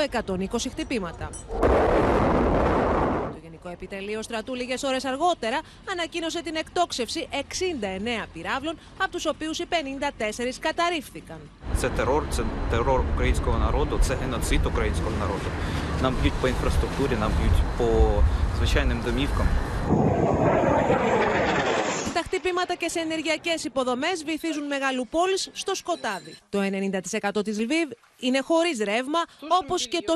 [0.56, 1.30] 120 χτυπήματα.
[3.62, 5.60] Το επιτελείο στρατού λίγε ώρε αργότερα
[5.90, 11.38] ανακοίνωσε την εκτόξευση 69 πυράβλων, από του οποίου οι 54 καταρρίφθηκαν.
[11.76, 15.48] Це терор, це терор українського народу, це геноцид українського народу.
[16.02, 18.22] Нам б'ють по інфраструктурі, нам б'ють по
[18.56, 19.48] звичайним домівкам.
[22.14, 26.36] Τα χτυπήματα και σε ενεργειακέ υποδομέ βυθίζουν μεγάλου πόλη στο σκοτάδι.
[26.48, 26.58] Το
[27.38, 29.18] 90% τη Λβίβ είναι χωρί ρεύμα,
[29.60, 30.14] όπω και το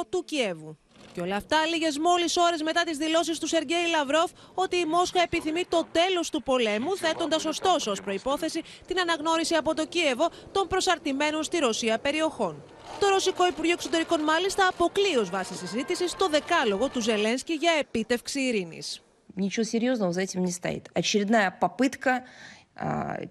[0.00, 0.76] 40% του Κιέβου.
[1.12, 5.22] Και όλα αυτά λίγε μόλι ώρε μετά τι δηλώσει του Σεργέη Λαυρόφ ότι η Μόσχα
[5.22, 10.66] επιθυμεί το τέλο του πολέμου, θέτοντα ωστόσο ω προπόθεση την αναγνώριση από το Κίεβο των
[10.68, 12.62] προσαρτημένων στη Ρωσία περιοχών.
[13.00, 18.40] Το Ρωσικό Υπουργείο Εξωτερικών μάλιστα αποκλεί ω βάση συζήτηση το δεκάλογο του Ζελένσκι για επίτευξη
[18.40, 18.82] ειρήνη.
[19.36, 20.90] Ничего серьезного за этим не стоит.
[20.94, 22.24] Очередная попытка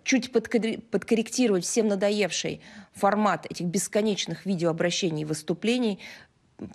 [0.04, 2.62] чуть подкорректировать всем надоевший
[2.94, 6.00] формат этих бесконечных видеообращений и выступлений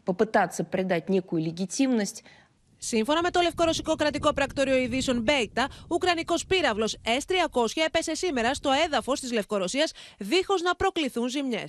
[0.05, 2.23] попытаться придать некую легитимность.
[2.85, 9.13] Σύμφωνα με το Λευκορωσικό Κρατικό Πρακτορείο Ειδήσεων Μπέιτα, Ουκρανικό πύραυλο S-300 έπεσε σήμερα στο έδαφο
[9.13, 11.65] τη Λευκορωσία, δίχω να προκληθούν ζημιέ.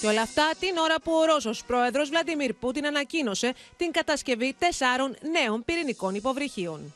[0.00, 5.16] Και όλα αυτά την ώρα που ο Ρώσο πρόεδρο Βλαντιμίρ Πούτιν ανακοίνωσε την κατασκευή τεσσάρων
[5.30, 6.94] νέων πυρηνικών υποβρυχίων.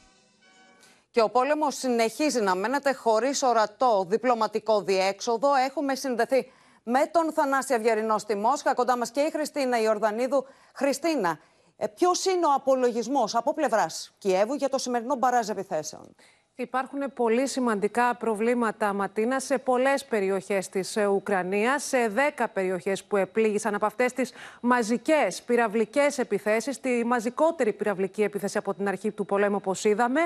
[1.10, 5.54] Και ο πόλεμο συνεχίζει να μένεται χωρί ορατό διπλωματικό διέξοδο.
[5.54, 6.52] Έχουμε συνδεθεί
[6.89, 8.73] με τον Θανάση Αυγερινό στη Μόσχα.
[8.73, 10.45] Κοντά μας και η Χριστίνα Ιορδανίδου.
[10.73, 11.39] Χριστίνα,
[11.77, 16.15] ε, ποιος είναι ο απολογισμός από πλευράς Κιέβου για το σημερινό μπαράζ επιθέσεων;
[16.59, 23.17] Υπάρχουν πολύ σημαντικά προβλήματα, Ματίνα, σε πολλές περιοχές της ε, Ουκρανίας, σε 10 περιοχές που
[23.17, 29.25] επλήγησαν από αυτές τις μαζικές πυραυλικές επιθέσεις, τη μαζικότερη πυραυλική επίθεση από την αρχή του
[29.25, 30.21] πολέμου, όπως είδαμε.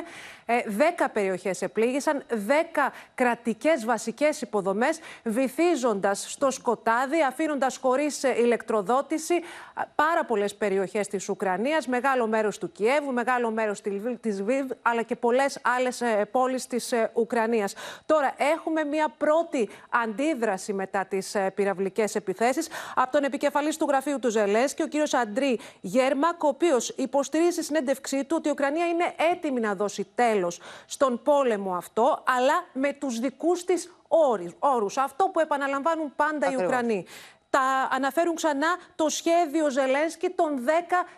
[0.46, 9.34] 10 ε, περιοχές επλήγησαν, 10 κρατικές βασικές υποδομές, βυθίζοντας στο σκοτάδι, αφήνοντας χωρίς ε, ηλεκτροδότηση
[9.96, 13.82] πάρα πολλές περιοχές της Ουκρανίας, μεγάλο μέρος του Κιέβου, μεγάλο μέρος
[14.22, 17.74] της Βίβ, αλλά και πολλές άλλες πόλεις της ε, Ουκρανίας.
[18.06, 24.20] Τώρα έχουμε μια πρώτη αντίδραση μετά τις ε, πυραυλικές επιθέσεις από τον επικεφαλής του γραφείου
[24.20, 28.86] του Ζελέσκη, ο κύριος Αντρί Γέρμακ, ο οποίος υποστηρίζει στη συνέντευξή του ότι η Ουκρανία
[28.88, 33.92] είναι έτοιμη να δώσει τέλος στον πόλεμο αυτό, αλλά με τους δικούς της
[34.60, 34.98] όρους.
[34.98, 37.06] Αυτό που επαναλαμβάνουν πάντα οι Ουκρανοί
[37.52, 40.70] τα αναφέρουν ξανά το σχέδιο Ζελένσκι των 10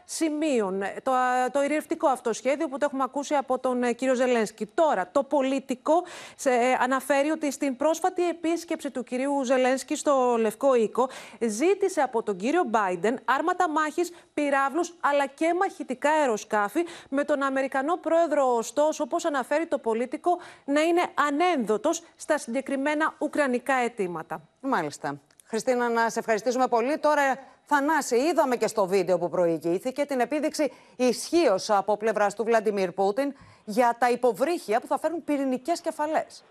[0.05, 0.81] σημείων.
[1.03, 1.11] Το,
[1.51, 4.65] το ειρηνευτικό αυτό σχέδιο που το έχουμε ακούσει από τον ε, κύριο Ζελένσκι.
[4.65, 6.03] Τώρα, το πολιτικό
[6.35, 11.09] σε, ε, αναφέρει ότι στην πρόσφατη επίσκεψη του κυρίου Ζελένσκι στο Λευκό Οίκο
[11.39, 17.97] ζήτησε από τον κύριο Μπάιντεν άρματα μάχης, πυράβλους αλλά και μαχητικά αεροσκάφη με τον Αμερικανό
[17.97, 24.41] πρόεδρο ωστόσο, όπως αναφέρει το πολίτικο, να είναι ανένδοτος στα συγκεκριμένα ουκρανικά αιτήματα.
[24.61, 25.19] Μάλιστα.
[25.53, 26.97] Χριστίνα, να σε ευχαριστήσουμε πολύ.
[26.97, 27.21] Τώρα,
[27.65, 33.33] Θανάση, είδαμε και στο βίντεο που προηγήθηκε την επίδειξη ισχύως από πλευράς του Βλαντιμίρ Πούτιν
[33.65, 36.43] για τα υποβρύχια που θα φέρουν πυρηνικές κεφαλές.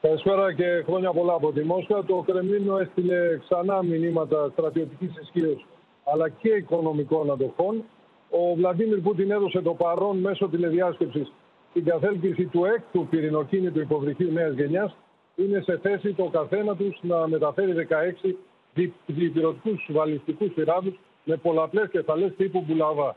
[0.00, 2.04] Καλησπέρα και χρόνια πολλά από τη Μόσχα.
[2.04, 5.66] Το Κρεμλίνο έστειλε ξανά μηνύματα στρατιωτικής ισχύως
[6.04, 7.84] αλλά και οικονομικών αντοχών.
[8.30, 11.32] Ο Βλαντίμιρ Πούτιν έδωσε το παρόν μέσω τηλεδιάσκεψης
[11.72, 14.96] την καθέλκυση του έκτου πυρηνοκίνητου υποβρυχίου νέας γενιάς.
[15.36, 17.86] Είναι σε θέση το καθένα τους να μεταφέρει
[18.24, 18.34] 16
[19.06, 23.16] διπυρωτικούς βαλιστικούς πυράδους με πολλαπλές κεφαλές τύπου Μπουλαβά.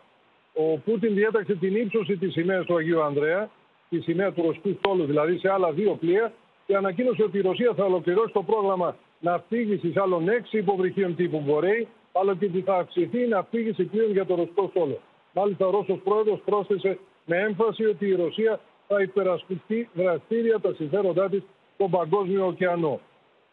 [0.54, 3.50] Ο Πούτιν διέταξε την ύψωση της σημαίας του Αγίου Ανδρέα,
[3.90, 6.34] τη σημαία του Ρωσικού στόλου δηλαδή σε άλλα δύο πλοία
[6.66, 11.88] και ανακοίνωσε ότι η Ρωσία θα ολοκληρώσει το πρόγραμμα ναυπήγησης άλλων έξι υποβρυχίων τύπου Μπορέη,
[12.12, 15.00] αλλά και ότι θα αυξηθεί η ναυπήγηση πλοίων για το ρωσικό στόλο.
[15.34, 21.30] Μάλιστα, ο Ρώσος πρόεδρος πρόσθεσε με έμφαση ότι η Ρωσία θα υπερασπιστεί δραστήρια τα συμφέροντά
[21.30, 21.42] της
[21.80, 23.00] στον παγκόσμιο ωκεανό.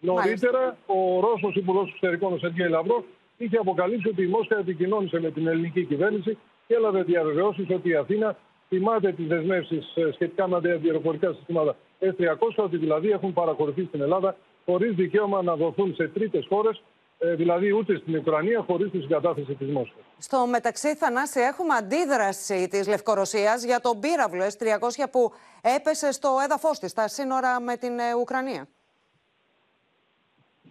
[0.01, 3.03] Νωρίτερα, ο Ρώσος Υπουργός Εξωτερικών, ο Σεργέη Λαυρός,
[3.37, 7.95] είχε αποκαλύψει ότι η Μόσχα επικοινώνησε με την ελληνική κυβέρνηση και έλαβε διαβεβαιώσεις ότι η
[7.95, 8.37] Αθήνα
[8.69, 14.37] θυμάται τις δεσμεύσεις σχετικά με τα αντιεροπορικά συστήματα S-300, ότι δηλαδή έχουν παραχωρηθεί στην Ελλάδα
[14.65, 16.83] χωρίς δικαίωμα να δοθούν σε τρίτες χώρες,
[17.19, 20.03] δηλαδή ούτε στην Ουκρανία, χωρίς τη συγκατάθεση της Μόσχας.
[20.19, 25.33] Στο μεταξύ, Θανάση, έχουμε αντίδραση της Λευκορωσίας για τον πύραυλο S-300 που
[25.77, 28.69] έπεσε στο έδαφος της, στα σύνορα με την Ουκρανία.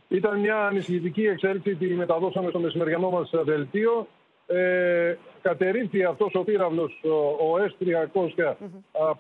[0.08, 4.08] Ήταν μια ανησυχητική εξέλιξη, τη μεταδώσαμε στο μεσημεριανό μας δελτίο.
[4.48, 7.02] Ε, κατερρύφθη αυτός ο πύραυλος,
[7.40, 8.56] ο S-300,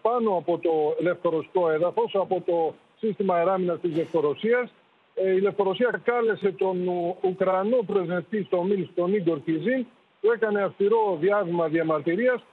[0.01, 4.73] πάνω από το λευκορωσικό έδαφος, από το σύστημα εράμινας της Λευκορωσίας.
[5.15, 6.87] Ε, η Λευκορωσία κάλεσε τον
[7.21, 9.85] Ουκρανό πρεσβευτή στο Μίλ, τον Ίγκορ Κιζίν,
[10.21, 12.43] που έκανε αυστηρό διάγμα διαμαρτυρίας,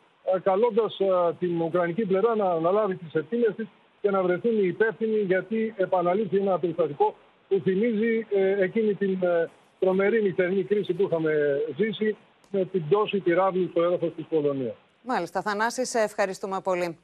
[0.42, 0.98] καλώντας
[1.38, 3.66] την Ουκρανική πλευρά να αναλάβει τις ευθύνες της
[4.00, 7.14] και να βρεθούν οι υπεύθυνοι γιατί επαναλήφθη ένα περιστατικό
[7.48, 11.32] που θυμίζει ε, εκείνη την ε, τρομερή νυχτερινή κρίση που είχαμε
[11.76, 12.16] ζήσει
[12.50, 14.74] με την πτώση πυράβλου στο έδαφος της Πολωνίας.
[15.02, 16.98] Μάλιστα, Θανάση, σε ευχαριστούμε πολύ.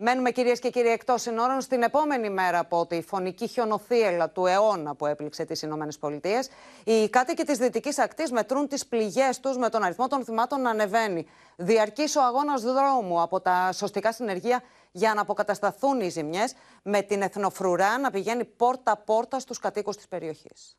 [0.00, 4.94] Μένουμε κυρίες και κύριοι εκτός συνόρων στην επόμενη μέρα από τη φωνική χιονοθύελα του αιώνα
[4.94, 6.48] που έπληξε τις Ηνωμένες Πολιτείες.
[6.84, 10.70] Οι κάτοικοι της Δυτικής Ακτής μετρούν τις πληγές τους με τον αριθμό των θυμάτων να
[10.70, 11.26] ανεβαίνει.
[11.56, 17.22] Διαρκεί ο αγώνας δρόμου από τα σωστικά συνεργεία για να αποκατασταθούν οι ζημιές, με την
[17.22, 20.76] εθνοφρουρά να πηγαίνει πόρτα-πόρτα στους κατοίκους της περιοχής.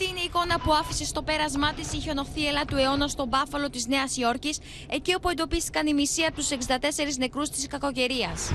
[0.00, 3.70] Αυτή είναι η εικόνα που άφησε στο πέρασμά της η χιονοθύελα του αιώνα στον Μπάφαλο
[3.70, 4.58] της Νέας Υόρκης,
[4.90, 8.52] εκεί όπου εντοπίστηκαν η μισή από τους 64 νεκρούς της κακοκαιρίας.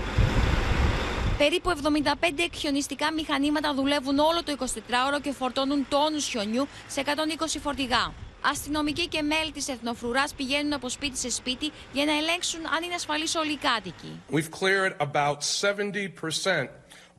[1.37, 8.13] Περίπου 75 εκχιονιστικά μηχανήματα δουλεύουν όλο το 24ωρο και φορτώνουν τόνους χιονιού σε 120 φορτηγά.
[8.41, 12.93] Αστυνομικοί και μέλη της Εθνοφρουράς πηγαίνουν από σπίτι σε σπίτι για να ελέγξουν αν είναι
[12.93, 14.21] ασφαλεί όλοι οι κάτοικοι.
[14.31, 16.67] We've cleared about 70%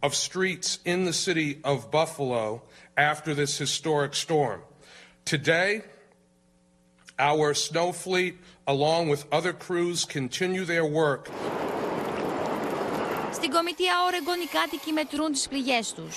[0.01, 2.63] of streets in the city of Buffalo
[2.97, 4.61] after this historic storm.
[5.25, 5.83] Today,
[7.19, 8.37] our snow fleet,
[8.67, 11.29] along with other crews, continue their work.
[13.33, 16.15] Στην κομιτεία Oregon οι κάτοικοι μετρούν τις πληγές τους.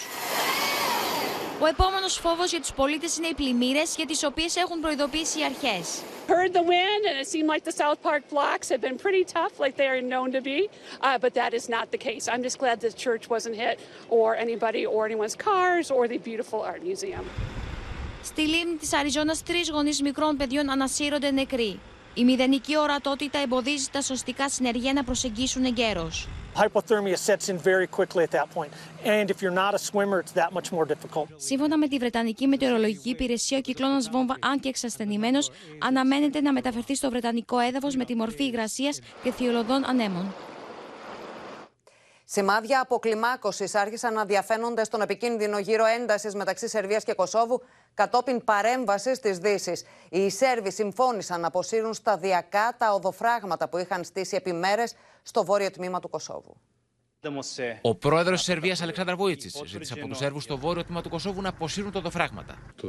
[1.61, 5.43] Ο επόμενος φόβος για τους πολίτες είναι οι πλημμύρες για τις οποίες έχουν προειδοποιήσει οι
[5.43, 6.01] αρχές.
[6.27, 9.53] Heard the wind and it seemed like the South Park blocks had been pretty tough,
[9.63, 10.59] like they are known to be,
[11.07, 12.23] uh, but that is not the case.
[12.31, 13.75] I'm just glad the church wasn't hit,
[14.17, 17.23] or anybody, or anyone's cars, or the beautiful art museum.
[18.23, 21.79] Στη λίμνη της Αριζόνας τρεις γονείς μικρών παιδιών ανασύρονται νεκροί.
[22.13, 26.27] Η μηδενική ορατότητα εμποδίζει τα σωστικά συνεργεία να προσεγγίσουν εγκαίρως.
[26.59, 28.71] Hypothermia sets in very quickly at that point.
[29.15, 31.27] And if you're not a swimmer, it's that much more difficult.
[31.35, 36.95] Σύμφωνα με τη Βρετανική Μετεωρολογική Υπηρεσία, ο κυκλώνας βόμβα, αν και εξασθενημένος, αναμένεται να μεταφερθεί
[36.95, 40.33] στο Βρετανικό έδαφος με τη μορφή υγρασίας και θειολοδών ανέμων.
[42.31, 47.61] Σημάδια αποκλιμάκωσης άρχισαν να διαφαίνονται στον επικίνδυνο γύρο έντασης μεταξύ Σερβίας και Κωσόβου
[47.93, 49.83] κατόπιν παρέμβασης της Δύσης.
[50.09, 55.71] Οι Σέρβοι συμφώνησαν να αποσύρουν σταδιακά τα οδοφράγματα που είχαν στήσει επί μέρες στο βόρειο
[55.71, 56.55] τμήμα του Κωσόβου.
[57.81, 61.41] Ο πρόεδρος της Σερβίας, Αλεξάνδρα Βόιτσι, ζήτησε από τους Σέρβους στο βόρειο τμήμα του Κωσόβου
[61.41, 62.57] να αποσύρουν τα οδοφράγματα.
[62.81, 62.87] To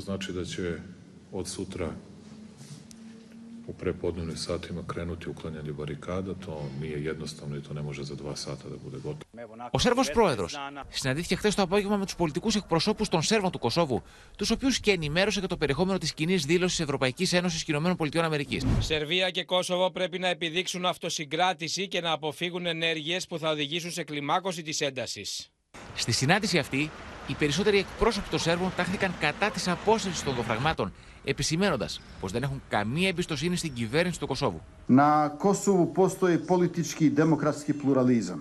[3.70, 6.34] u prepodnevnim satima krenuti uklanjanje barikada.
[6.44, 9.24] To nije jednostavno i to ne može za dva sata da bude gotovo.
[9.72, 10.48] Ο Σέρβο πρόεδρο
[10.88, 14.02] συναντήθηκε χθε το απόγευμα με του πολιτικού εκπροσώπου των Σέρβων του Κωσόβου,
[14.36, 18.80] του οποίου και ενημέρωσε για το περιεχόμενο τη κοινή δήλωση Ευρωπαϊκή Ένωση και ΗΠΑ.
[18.80, 24.02] Σερβία και Κόσοβο πρέπει να επιδείξουν αυτοσυγκράτηση και να αποφύγουν ενέργειε που θα οδηγήσουν σε
[24.02, 25.26] κλιμάκωση τη ένταση.
[25.94, 26.90] Στη συνάντηση αυτή,
[27.26, 30.92] οι περισσότεροι εκπρόσωποι των Σέρβων τάχθηκαν κατά τη απόσυρση των δοφραγμάτων,
[31.24, 34.60] επισημένοντας πως δεν έχουν καμία εμπιστοσύνη στην κυβέρνηση του Κωσόβου.
[34.86, 38.38] Να Κωσόβου πόστο η πολιτική δημοκρατική πλουραλίζα.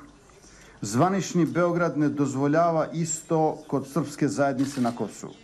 [0.82, 5.36] Zvanišni Beograd ne dozvoljava isto kod srpske zajednice na Kosovu.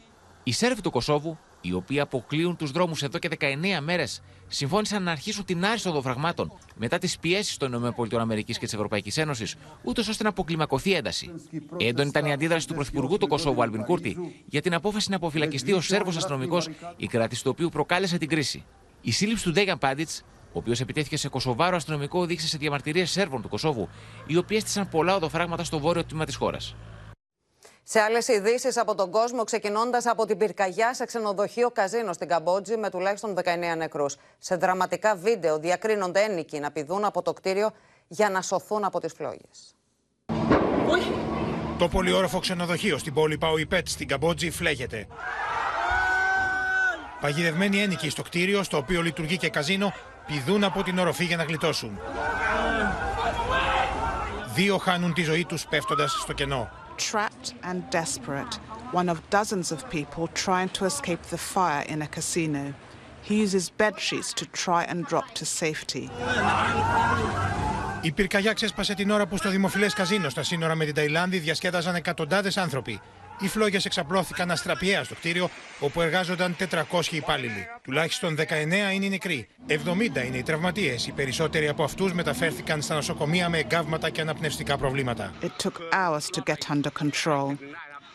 [0.43, 3.45] Οι Σέρβοι του Κωσόβου οι οποίοι αποκλείουν τους δρόμους εδώ και 19
[3.82, 8.74] μέρες, συμφώνησαν να αρχίσουν την άρση των δοφραγμάτων μετά τις πιέσεις των ΗΠΑ και της
[8.74, 11.32] Ευρωπαϊκής Ένωσης, ούτως ώστε να αποκλιμακωθεί ένταση.
[11.78, 15.74] Έντονη ήταν η αντίδραση του Πρωθυπουργού του Κωσόβου, Αλβιν Κούρτη, για την απόφαση να αποφυλακιστεί
[15.74, 18.63] ο Σέρβος αστυνομικός, η κράτηση του οποίου προκάλεσε την κρίση.
[19.01, 23.41] Η σύλληψη του Ντέγαν Πάντιτς, ο οποίος επιτέθηκε σε Κωσοβάρο αστυνομικό, οδήγησε σε διαμαρτυρίες Σέρβων
[23.41, 23.89] του Κωσόβου,
[24.28, 26.76] οι οποίοι έστησαν πολλά οδοφράγματα στο βόρειο τμήμα της χώρας.
[27.88, 32.77] Σε άλλες ειδήσεις από τον κόσμο, ξεκινώντας από την πυρκαγιά σε ξενοδοχείο καζίνο στην Καμπότζη
[32.77, 34.15] με τουλάχιστον 19 νεκρούς.
[34.38, 37.71] Σε δραματικά βίντεο διακρίνονται ένικοι να πηδούν από το κτίριο
[38.07, 39.38] για να σωθούν από τις φλόγε.
[41.77, 45.07] Το πολυόροφο ξενοδοχείο στην πόλη Παουιπέτ στην Καμπότζη φλέγεται.
[47.21, 49.93] Παγιδευμένοι ένικοι στο κτίριο, στο οποίο λειτουργεί και καζίνο,
[50.25, 51.99] πηδούν από την οροφή για να γλιτώσουν.
[54.53, 56.84] Δύο χάνουν τη ζωή τους πέφτοντας στο κενό.
[56.96, 58.55] trapped and desperate,
[58.92, 62.64] one of dozens of people trying to escape the fire in a casino.
[63.28, 66.11] He uses bed sheets to try and drop to safety.
[68.03, 71.94] Η πυρκαγιά ξέσπασε την ώρα που στο δημοφιλές καζίνο στα σύνορα με την Ταϊλάνδη διασκέδαζαν
[71.94, 73.01] εκατοντάδες άνθρωποι.
[73.39, 76.55] Οι φλόγες εξαπλώθηκαν αστραπιαίας στο κτίριο, όπου εργάζονταν
[76.91, 77.67] 400 υπάλληλοι.
[77.83, 79.47] Τουλάχιστον 19 είναι οι νεκροί.
[79.67, 81.07] 70 είναι οι τραυματίες.
[81.07, 85.31] Οι περισσότεροι από αυτούς μεταφέρθηκαν στα νοσοκομεία με εγκάβματα και αναπνευστικά προβλήματα.
[85.41, 87.57] It took hours to get under control.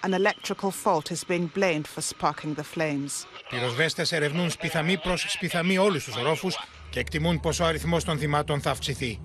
[0.02, 3.26] An electrical fault is being blamed for sparking the flames.
[3.50, 6.58] Πυροσβέστε ερευνούν σπιθαμή προς σπιθαμή όλους τους ορόφους
[6.90, 9.20] και εκτιμούν πω ο αριθμός των θυμάτων θα αυξηθεί.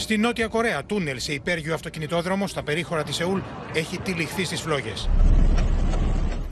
[0.00, 3.40] Στη Νότια Κορέα, τούνελ σε υπέργειο αυτοκινητόδρομο στα περίχωρα της Σεούλ
[3.74, 5.08] έχει τυλιχθεί στις φλόγες.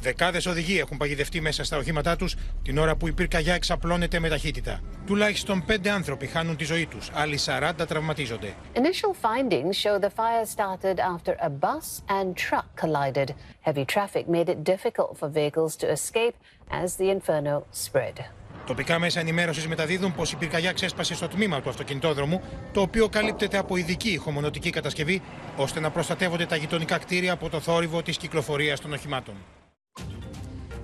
[0.01, 4.29] Δεκάδες οδηγοί έχουν παγιδευτεί μέσα στα οχήματά τους την ώρα που η πυρκαγιά εξαπλώνεται με
[4.29, 4.81] ταχύτητα.
[5.07, 8.55] Τουλάχιστον πέντε άνθρωποι χάνουν τη ζωή τους, άλλοι 40 τραυματίζονται.
[8.75, 13.29] Initial findings show the fire started after a bus and truck collided.
[13.61, 16.37] Heavy traffic made it difficult for vehicles to escape
[16.83, 18.38] as the inferno spread.
[18.69, 22.43] Τοπικά μέσα ενημέρωσης μεταδίδουν πως η πυρκαγιά ξέσπασε στο τμήμα του αυτοκινητόδρομου,
[22.73, 25.23] το οποίο καλύπτεται από ειδική ηχομονωτική κατασκευή,
[25.57, 29.35] ώστε να προστατεύονται τα γειτονικά κτίρια από το θόρυβο της κυκλοφορίας των οχημάτων.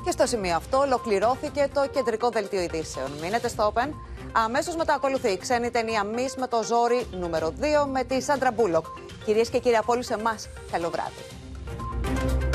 [0.04, 3.10] Και στο σημείο αυτό ολοκληρώθηκε το κεντρικό δελτίο ειδήσεων.
[3.22, 3.88] Μείνετε στο Open.
[4.32, 8.52] Αμέσως μετά ακολουθεί η ξένη ταινία Μη με το ζόρι νούμερο 2 με τη Σάντρα
[8.52, 8.86] Μπούλοκ.
[9.24, 12.53] Κυρίες και κύριοι από όλους εμάς, καλό βράδυ.